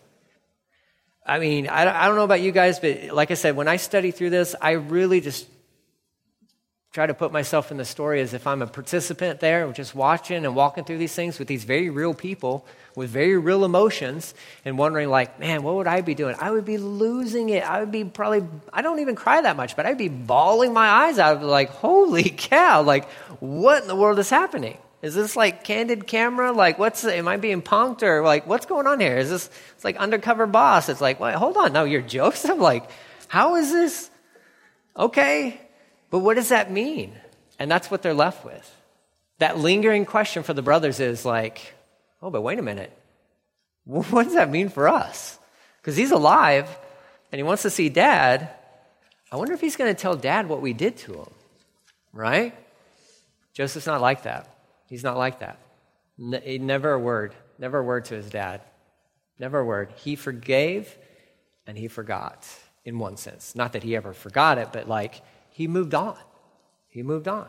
I 1.25 1.39
mean, 1.39 1.67
I, 1.67 2.03
I 2.03 2.07
don't 2.07 2.15
know 2.15 2.23
about 2.23 2.41
you 2.41 2.51
guys, 2.51 2.79
but 2.79 3.07
like 3.11 3.31
I 3.31 3.33
said, 3.33 3.55
when 3.55 3.67
I 3.67 3.77
study 3.77 4.11
through 4.11 4.29
this, 4.29 4.55
I 4.61 4.71
really 4.71 5.21
just 5.21 5.47
try 6.95 7.05
to 7.05 7.13
put 7.13 7.33
myself 7.33 7.71
in 7.71 7.77
the 7.77 7.83
story 7.83 8.21
as 8.21 8.33
if 8.33 8.47
I'm 8.47 8.61
a 8.61 8.67
participant 8.67 9.41
there, 9.41 9.69
just 9.73 9.93
watching 9.93 10.45
and 10.45 10.55
walking 10.55 10.85
through 10.85 10.97
these 10.97 11.13
things 11.13 11.37
with 11.37 11.49
these 11.49 11.65
very 11.65 11.89
real 11.89 12.13
people 12.13 12.65
with 12.95 13.09
very 13.09 13.37
real 13.37 13.65
emotions 13.65 14.33
and 14.63 14.77
wondering, 14.77 15.09
like, 15.09 15.37
man, 15.37 15.61
what 15.61 15.75
would 15.75 15.87
I 15.87 15.99
be 15.99 16.15
doing? 16.15 16.37
I 16.39 16.51
would 16.51 16.63
be 16.63 16.77
losing 16.77 17.49
it. 17.49 17.69
I 17.69 17.81
would 17.81 17.91
be 17.91 18.05
probably, 18.05 18.43
I 18.71 18.81
don't 18.81 18.99
even 18.99 19.15
cry 19.15 19.41
that 19.41 19.57
much, 19.57 19.75
but 19.75 19.85
I'd 19.85 19.97
be 19.97 20.07
bawling 20.07 20.71
my 20.71 20.87
eyes 20.87 21.19
out, 21.19 21.43
like, 21.43 21.69
holy 21.69 22.29
cow, 22.37 22.81
like, 22.81 23.09
what 23.41 23.81
in 23.81 23.89
the 23.89 23.95
world 23.97 24.17
is 24.17 24.29
happening? 24.29 24.77
Is 25.01 25.13
this 25.13 25.35
like 25.35 25.65
candid 25.65 26.07
camera? 26.07 26.53
Like, 26.53 26.79
what's, 26.79 27.03
am 27.03 27.27
I 27.27 27.35
being 27.35 27.61
punked 27.61 28.03
or 28.03 28.23
like, 28.23 28.47
what's 28.47 28.65
going 28.65 28.87
on 28.87 29.01
here? 29.01 29.17
Is 29.17 29.29
this, 29.29 29.49
it's 29.75 29.83
like 29.83 29.97
undercover 29.97 30.47
boss. 30.47 30.87
It's 30.87 31.01
like, 31.01 31.19
wait, 31.19 31.35
hold 31.35 31.57
on. 31.57 31.73
No, 31.73 31.83
you're 31.83 32.01
Joseph? 32.01 32.57
Like, 32.65 32.89
how 33.27 33.55
is 33.55 33.71
this? 33.71 34.09
Okay. 34.97 35.64
But 36.15 36.19
what 36.19 36.35
does 36.35 36.47
that 36.47 36.71
mean? 36.71 37.11
And 37.59 37.69
that's 37.69 37.91
what 37.91 38.01
they're 38.01 38.13
left 38.13 38.45
with. 38.45 38.73
That 39.39 39.57
lingering 39.57 40.05
question 40.05 40.43
for 40.43 40.53
the 40.53 40.61
brothers 40.61 41.01
is 41.01 41.25
like, 41.25 41.75
oh, 42.21 42.29
but 42.29 42.41
wait 42.41 42.57
a 42.57 42.61
minute. 42.61 42.97
What 43.83 44.23
does 44.23 44.35
that 44.35 44.49
mean 44.49 44.69
for 44.69 44.87
us? 44.87 45.37
Because 45.81 45.97
he's 45.97 46.11
alive 46.11 46.69
and 47.33 47.37
he 47.37 47.43
wants 47.43 47.63
to 47.63 47.69
see 47.69 47.89
dad. 47.89 48.49
I 49.29 49.35
wonder 49.35 49.53
if 49.53 49.59
he's 49.59 49.75
going 49.75 49.93
to 49.93 50.01
tell 50.01 50.15
dad 50.15 50.47
what 50.47 50.61
we 50.61 50.71
did 50.71 50.95
to 50.99 51.15
him, 51.15 51.33
right? 52.13 52.55
Joseph's 53.53 53.85
not 53.85 53.99
like 53.99 54.23
that. 54.23 54.47
He's 54.87 55.03
not 55.03 55.17
like 55.17 55.39
that. 55.39 55.59
Eh, 56.45 56.59
never 56.61 56.93
a 56.93 56.99
word, 56.99 57.35
never 57.59 57.79
a 57.79 57.83
word 57.83 58.05
to 58.05 58.15
his 58.15 58.29
dad. 58.29 58.61
Never 59.37 59.59
a 59.59 59.65
word. 59.65 59.91
He 59.97 60.15
forgave 60.15 60.97
and 61.67 61.77
he 61.77 61.89
forgot 61.89 62.47
in 62.85 62.99
one 62.99 63.17
sense. 63.17 63.53
Not 63.53 63.73
that 63.73 63.83
he 63.83 63.97
ever 63.97 64.13
forgot 64.13 64.57
it, 64.57 64.69
but 64.71 64.87
like 64.87 65.21
he 65.55 65.69
moved 65.69 65.95
on. 65.95 66.17
He 66.89 67.01
moved 67.01 67.29
on. 67.29 67.47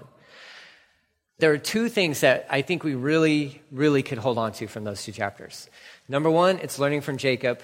There 1.38 1.50
are 1.50 1.58
two 1.58 1.88
things 1.88 2.20
that 2.20 2.46
I 2.48 2.62
think 2.62 2.84
we 2.84 2.94
really, 2.94 3.60
really 3.72 4.04
could 4.04 4.18
hold 4.18 4.38
on 4.38 4.52
to 4.52 4.68
from 4.68 4.84
those 4.84 5.02
two 5.02 5.10
chapters. 5.10 5.68
Number 6.08 6.30
one, 6.30 6.60
it's 6.60 6.78
learning 6.78 7.00
from 7.00 7.16
Jacob. 7.16 7.60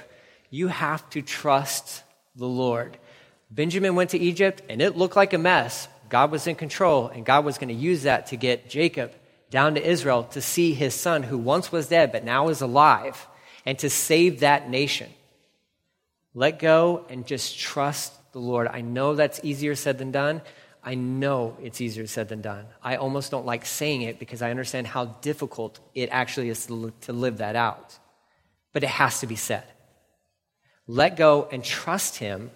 You 0.50 0.66
have 0.66 1.08
to 1.10 1.22
trust 1.22 2.02
the 2.34 2.48
Lord. 2.48 2.98
Benjamin 3.52 3.94
went 3.94 4.10
to 4.10 4.18
Egypt 4.18 4.62
and 4.68 4.82
it 4.82 4.96
looked 4.96 5.14
like 5.14 5.32
a 5.32 5.38
mess. 5.38 5.86
God 6.08 6.32
was 6.32 6.48
in 6.48 6.56
control 6.56 7.06
and 7.06 7.24
God 7.24 7.44
was 7.44 7.56
going 7.56 7.68
to 7.68 7.74
use 7.74 8.02
that 8.02 8.26
to 8.26 8.36
get 8.36 8.68
Jacob 8.68 9.12
down 9.48 9.76
to 9.76 9.88
Israel 9.88 10.24
to 10.24 10.42
see 10.42 10.74
his 10.74 10.92
son, 10.92 11.22
who 11.22 11.38
once 11.38 11.70
was 11.70 11.86
dead 11.86 12.10
but 12.10 12.24
now 12.24 12.48
is 12.48 12.62
alive, 12.62 13.28
and 13.64 13.78
to 13.78 13.88
save 13.88 14.40
that 14.40 14.68
nation. 14.68 15.08
Let 16.34 16.58
go 16.58 17.06
and 17.08 17.28
just 17.28 17.56
trust 17.56 18.12
the 18.32 18.38
Lord. 18.38 18.66
I 18.68 18.80
know 18.80 19.14
that's 19.14 19.40
easier 19.42 19.74
said 19.74 19.98
than 19.98 20.10
done. 20.10 20.42
I 20.82 20.94
know 20.94 21.56
it's 21.62 21.80
easier 21.80 22.06
said 22.06 22.28
than 22.28 22.40
done. 22.40 22.66
I 22.82 22.96
almost 22.96 23.30
don't 23.30 23.46
like 23.46 23.64
saying 23.64 24.02
it 24.02 24.18
because 24.18 24.42
I 24.42 24.50
understand 24.50 24.88
how 24.88 25.04
difficult 25.20 25.78
it 25.94 26.08
actually 26.10 26.48
is 26.48 26.66
to 26.66 27.12
live 27.12 27.38
that 27.38 27.54
out. 27.54 27.98
But 28.72 28.82
it 28.82 28.88
has 28.88 29.20
to 29.20 29.26
be 29.26 29.36
said. 29.36 29.64
Let 30.88 31.16
go 31.16 31.48
and 31.52 31.62
trust 31.62 32.16
Him. 32.16 32.50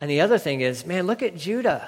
And 0.00 0.10
the 0.10 0.22
other 0.22 0.38
thing 0.38 0.60
is, 0.60 0.86
man, 0.86 1.06
look 1.06 1.22
at 1.22 1.36
Judah. 1.36 1.86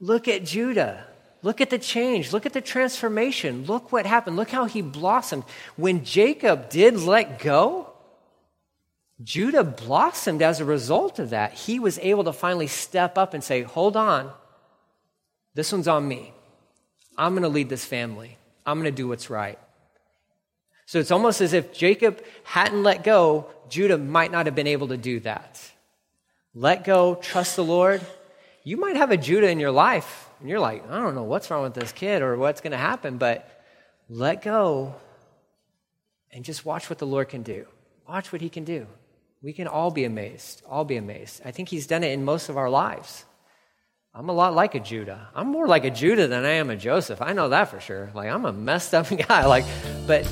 Look 0.00 0.26
at 0.26 0.44
Judah. 0.44 1.06
Look 1.42 1.60
at 1.60 1.70
the 1.70 1.78
change. 1.78 2.32
Look 2.32 2.46
at 2.46 2.52
the 2.52 2.60
transformation. 2.60 3.64
Look 3.64 3.92
what 3.92 4.06
happened. 4.06 4.36
Look 4.36 4.50
how 4.50 4.66
he 4.66 4.82
blossomed. 4.82 5.44
When 5.76 6.04
Jacob 6.04 6.68
did 6.68 6.96
let 6.98 7.38
go, 7.38 7.89
Judah 9.22 9.64
blossomed 9.64 10.42
as 10.42 10.60
a 10.60 10.64
result 10.64 11.18
of 11.18 11.30
that. 11.30 11.52
He 11.52 11.78
was 11.78 11.98
able 11.98 12.24
to 12.24 12.32
finally 12.32 12.66
step 12.66 13.18
up 13.18 13.34
and 13.34 13.44
say, 13.44 13.62
Hold 13.62 13.96
on, 13.96 14.32
this 15.54 15.72
one's 15.72 15.88
on 15.88 16.06
me. 16.06 16.32
I'm 17.18 17.32
going 17.32 17.42
to 17.42 17.48
lead 17.48 17.68
this 17.68 17.84
family. 17.84 18.38
I'm 18.64 18.78
going 18.78 18.92
to 18.92 18.96
do 18.96 19.08
what's 19.08 19.28
right. 19.28 19.58
So 20.86 20.98
it's 20.98 21.10
almost 21.10 21.40
as 21.40 21.52
if 21.52 21.72
Jacob 21.72 22.24
hadn't 22.42 22.82
let 22.82 23.04
go, 23.04 23.46
Judah 23.68 23.98
might 23.98 24.32
not 24.32 24.46
have 24.46 24.54
been 24.54 24.66
able 24.66 24.88
to 24.88 24.96
do 24.96 25.20
that. 25.20 25.60
Let 26.54 26.84
go, 26.84 27.14
trust 27.14 27.56
the 27.56 27.64
Lord. 27.64 28.00
You 28.64 28.76
might 28.76 28.96
have 28.96 29.10
a 29.10 29.16
Judah 29.16 29.48
in 29.48 29.60
your 29.60 29.70
life 29.70 30.28
and 30.40 30.48
you're 30.48 30.60
like, 30.60 30.88
I 30.90 30.98
don't 30.98 31.14
know 31.14 31.22
what's 31.22 31.50
wrong 31.50 31.62
with 31.62 31.74
this 31.74 31.92
kid 31.92 32.22
or 32.22 32.36
what's 32.36 32.60
going 32.60 32.72
to 32.72 32.78
happen, 32.78 33.18
but 33.18 33.48
let 34.08 34.42
go 34.42 34.94
and 36.32 36.44
just 36.44 36.64
watch 36.64 36.90
what 36.90 36.98
the 36.98 37.06
Lord 37.06 37.28
can 37.28 37.42
do. 37.42 37.66
Watch 38.08 38.32
what 38.32 38.40
he 38.40 38.48
can 38.48 38.64
do. 38.64 38.86
We 39.42 39.52
can 39.52 39.66
all 39.66 39.90
be 39.90 40.04
amazed, 40.04 40.62
all 40.68 40.84
be 40.84 40.96
amazed. 40.96 41.40
I 41.44 41.50
think 41.50 41.68
he's 41.68 41.86
done 41.86 42.04
it 42.04 42.12
in 42.12 42.24
most 42.24 42.48
of 42.48 42.56
our 42.56 42.68
lives. 42.68 43.24
I'm 44.12 44.28
a 44.28 44.32
lot 44.32 44.54
like 44.54 44.74
a 44.74 44.80
Judah. 44.80 45.28
I'm 45.34 45.48
more 45.48 45.66
like 45.66 45.84
a 45.84 45.90
Judah 45.90 46.26
than 46.26 46.44
I 46.44 46.52
am 46.52 46.68
a 46.68 46.76
Joseph. 46.76 47.22
I 47.22 47.32
know 47.32 47.48
that 47.48 47.68
for 47.68 47.80
sure. 47.80 48.10
Like 48.14 48.28
I'm 48.28 48.44
a 48.44 48.52
messed 48.52 48.92
up 48.92 49.06
guy. 49.28 49.46
Like, 49.46 49.64
but 50.06 50.30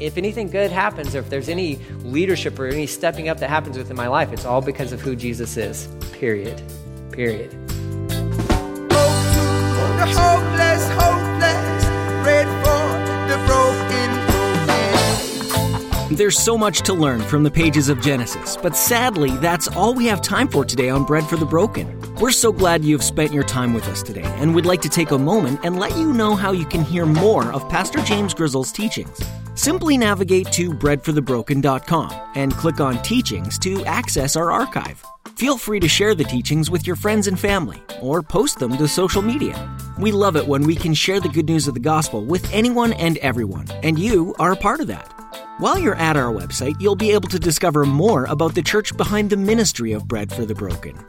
if 0.00 0.16
anything 0.16 0.48
good 0.48 0.70
happens, 0.70 1.14
or 1.14 1.18
if 1.18 1.28
there's 1.28 1.48
any 1.48 1.76
leadership 2.02 2.58
or 2.58 2.66
any 2.66 2.86
stepping 2.86 3.28
up 3.28 3.38
that 3.38 3.50
happens 3.50 3.76
within 3.76 3.96
my 3.96 4.08
life, 4.08 4.32
it's 4.32 4.44
all 4.44 4.62
because 4.62 4.92
of 4.92 5.00
who 5.00 5.16
Jesus 5.16 5.56
is. 5.56 5.88
Period. 6.12 6.62
Period 7.12 7.54
the 9.96 11.15
There's 16.16 16.38
so 16.38 16.56
much 16.56 16.80
to 16.84 16.94
learn 16.94 17.20
from 17.20 17.42
the 17.42 17.50
pages 17.50 17.90
of 17.90 18.00
Genesis, 18.00 18.56
but 18.56 18.74
sadly, 18.74 19.32
that's 19.32 19.68
all 19.68 19.92
we 19.92 20.06
have 20.06 20.22
time 20.22 20.48
for 20.48 20.64
today 20.64 20.88
on 20.88 21.04
Bread 21.04 21.24
for 21.24 21.36
the 21.36 21.44
Broken. 21.44 22.00
We're 22.14 22.30
so 22.30 22.52
glad 22.52 22.82
you've 22.82 23.04
spent 23.04 23.34
your 23.34 23.42
time 23.44 23.74
with 23.74 23.86
us 23.88 24.02
today, 24.02 24.22
and 24.24 24.54
we'd 24.54 24.64
like 24.64 24.80
to 24.80 24.88
take 24.88 25.10
a 25.10 25.18
moment 25.18 25.60
and 25.62 25.78
let 25.78 25.94
you 25.94 26.14
know 26.14 26.34
how 26.34 26.52
you 26.52 26.64
can 26.64 26.82
hear 26.82 27.04
more 27.04 27.52
of 27.52 27.68
Pastor 27.68 28.00
James 28.00 28.32
Grizzle's 28.32 28.72
teachings. 28.72 29.20
Simply 29.56 29.98
navigate 29.98 30.50
to 30.52 30.70
breadforthebroken.com 30.70 32.30
and 32.34 32.54
click 32.54 32.80
on 32.80 33.02
Teachings 33.02 33.58
to 33.58 33.84
access 33.84 34.36
our 34.36 34.50
archive. 34.50 35.04
Feel 35.36 35.58
free 35.58 35.80
to 35.80 35.88
share 35.88 36.14
the 36.14 36.24
teachings 36.24 36.70
with 36.70 36.86
your 36.86 36.96
friends 36.96 37.26
and 37.26 37.38
family, 37.38 37.82
or 38.00 38.22
post 38.22 38.58
them 38.58 38.74
to 38.78 38.88
social 38.88 39.20
media. 39.20 39.76
We 40.00 40.12
love 40.12 40.36
it 40.36 40.48
when 40.48 40.62
we 40.62 40.76
can 40.76 40.94
share 40.94 41.20
the 41.20 41.28
good 41.28 41.46
news 41.46 41.68
of 41.68 41.74
the 41.74 41.80
gospel 41.80 42.24
with 42.24 42.50
anyone 42.54 42.94
and 42.94 43.18
everyone, 43.18 43.70
and 43.82 43.98
you 43.98 44.34
are 44.38 44.52
a 44.52 44.56
part 44.56 44.80
of 44.80 44.86
that. 44.86 45.15
While 45.58 45.78
you're 45.78 45.94
at 45.94 46.16
our 46.16 46.32
website, 46.32 46.80
you'll 46.80 46.96
be 46.96 47.12
able 47.12 47.28
to 47.28 47.38
discover 47.38 47.84
more 47.84 48.24
about 48.26 48.54
the 48.54 48.62
church 48.62 48.96
behind 48.96 49.30
the 49.30 49.36
ministry 49.36 49.92
of 49.92 50.06
Bread 50.06 50.32
for 50.32 50.44
the 50.44 50.54
Broken. 50.54 51.02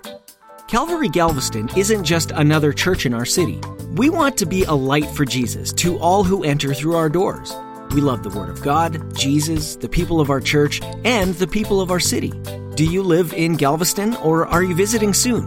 Calvary 0.67 1.09
Galveston 1.09 1.69
isn't 1.75 2.03
just 2.03 2.31
another 2.31 2.73
church 2.73 3.05
in 3.05 3.13
our 3.13 3.25
city. 3.25 3.61
We 3.95 4.09
want 4.09 4.37
to 4.37 4.45
be 4.45 4.63
a 4.63 4.73
light 4.73 5.05
for 5.05 5.25
Jesus 5.25 5.71
to 5.73 5.97
all 5.99 6.23
who 6.23 6.43
enter 6.43 6.73
through 6.73 6.95
our 6.95 7.09
doors. 7.09 7.53
We 7.91 8.01
love 8.01 8.23
the 8.23 8.37
Word 8.37 8.49
of 8.49 8.61
God, 8.61 9.15
Jesus, 9.15 9.75
the 9.77 9.87
people 9.89 10.19
of 10.19 10.29
our 10.29 10.41
church, 10.41 10.81
and 11.03 11.33
the 11.35 11.47
people 11.47 11.79
of 11.79 11.89
our 11.89 11.99
city. 11.99 12.31
Do 12.75 12.85
you 12.85 13.01
live 13.01 13.33
in 13.33 13.55
Galveston 13.55 14.15
or 14.17 14.45
are 14.47 14.63
you 14.63 14.75
visiting 14.75 15.13
soon? 15.13 15.45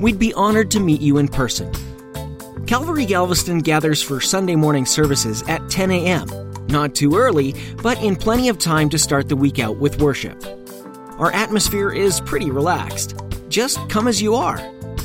We'd 0.00 0.18
be 0.18 0.34
honored 0.34 0.70
to 0.72 0.80
meet 0.80 1.00
you 1.00 1.18
in 1.18 1.28
person. 1.28 1.72
Calvary 2.66 3.04
Galveston 3.04 3.58
gathers 3.60 4.02
for 4.02 4.20
Sunday 4.20 4.56
morning 4.56 4.86
services 4.86 5.42
at 5.48 5.68
10 5.70 5.90
a.m. 5.90 6.45
Not 6.68 6.94
too 6.94 7.16
early, 7.16 7.54
but 7.82 8.02
in 8.02 8.16
plenty 8.16 8.48
of 8.48 8.58
time 8.58 8.88
to 8.90 8.98
start 8.98 9.28
the 9.28 9.36
week 9.36 9.58
out 9.58 9.78
with 9.78 10.00
worship. 10.00 10.42
Our 11.18 11.32
atmosphere 11.32 11.90
is 11.90 12.20
pretty 12.20 12.50
relaxed. 12.50 13.14
just 13.48 13.78
come 13.88 14.08
as 14.08 14.20
you 14.20 14.34
are. 14.34 14.58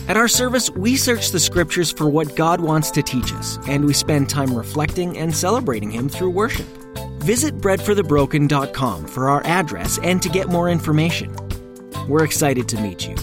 At 0.07 0.17
our 0.17 0.27
service, 0.27 0.69
we 0.71 0.97
search 0.97 1.29
the 1.31 1.39
scriptures 1.39 1.91
for 1.91 2.09
what 2.09 2.35
God 2.35 2.59
wants 2.59 2.91
to 2.91 3.01
teach 3.01 3.31
us, 3.33 3.59
and 3.67 3.85
we 3.85 3.93
spend 3.93 4.29
time 4.29 4.53
reflecting 4.53 5.17
and 5.17 5.33
celebrating 5.33 5.91
Him 5.91 6.09
through 6.09 6.31
worship. 6.31 6.65
Visit 7.19 7.57
breadforthebroken.com 7.59 9.07
for 9.07 9.29
our 9.29 9.45
address 9.45 9.99
and 10.03 10.21
to 10.21 10.29
get 10.29 10.49
more 10.49 10.69
information. 10.69 11.33
We're 12.07 12.23
excited 12.25 12.67
to 12.69 12.81
meet 12.81 13.07
you. 13.07 13.15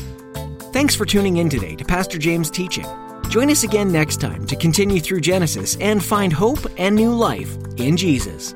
Thanks 0.72 0.94
for 0.94 1.04
tuning 1.04 1.38
in 1.38 1.50
today 1.50 1.74
to 1.76 1.84
Pastor 1.84 2.16
James' 2.16 2.50
teaching. 2.50 2.86
Join 3.28 3.50
us 3.50 3.62
again 3.62 3.92
next 3.92 4.22
time 4.22 4.46
to 4.46 4.56
continue 4.56 5.00
through 5.00 5.20
Genesis 5.20 5.76
and 5.80 6.02
find 6.02 6.32
hope 6.32 6.60
and 6.78 6.96
new 6.96 7.12
life 7.12 7.54
in 7.76 7.96
Jesus. 7.96 8.54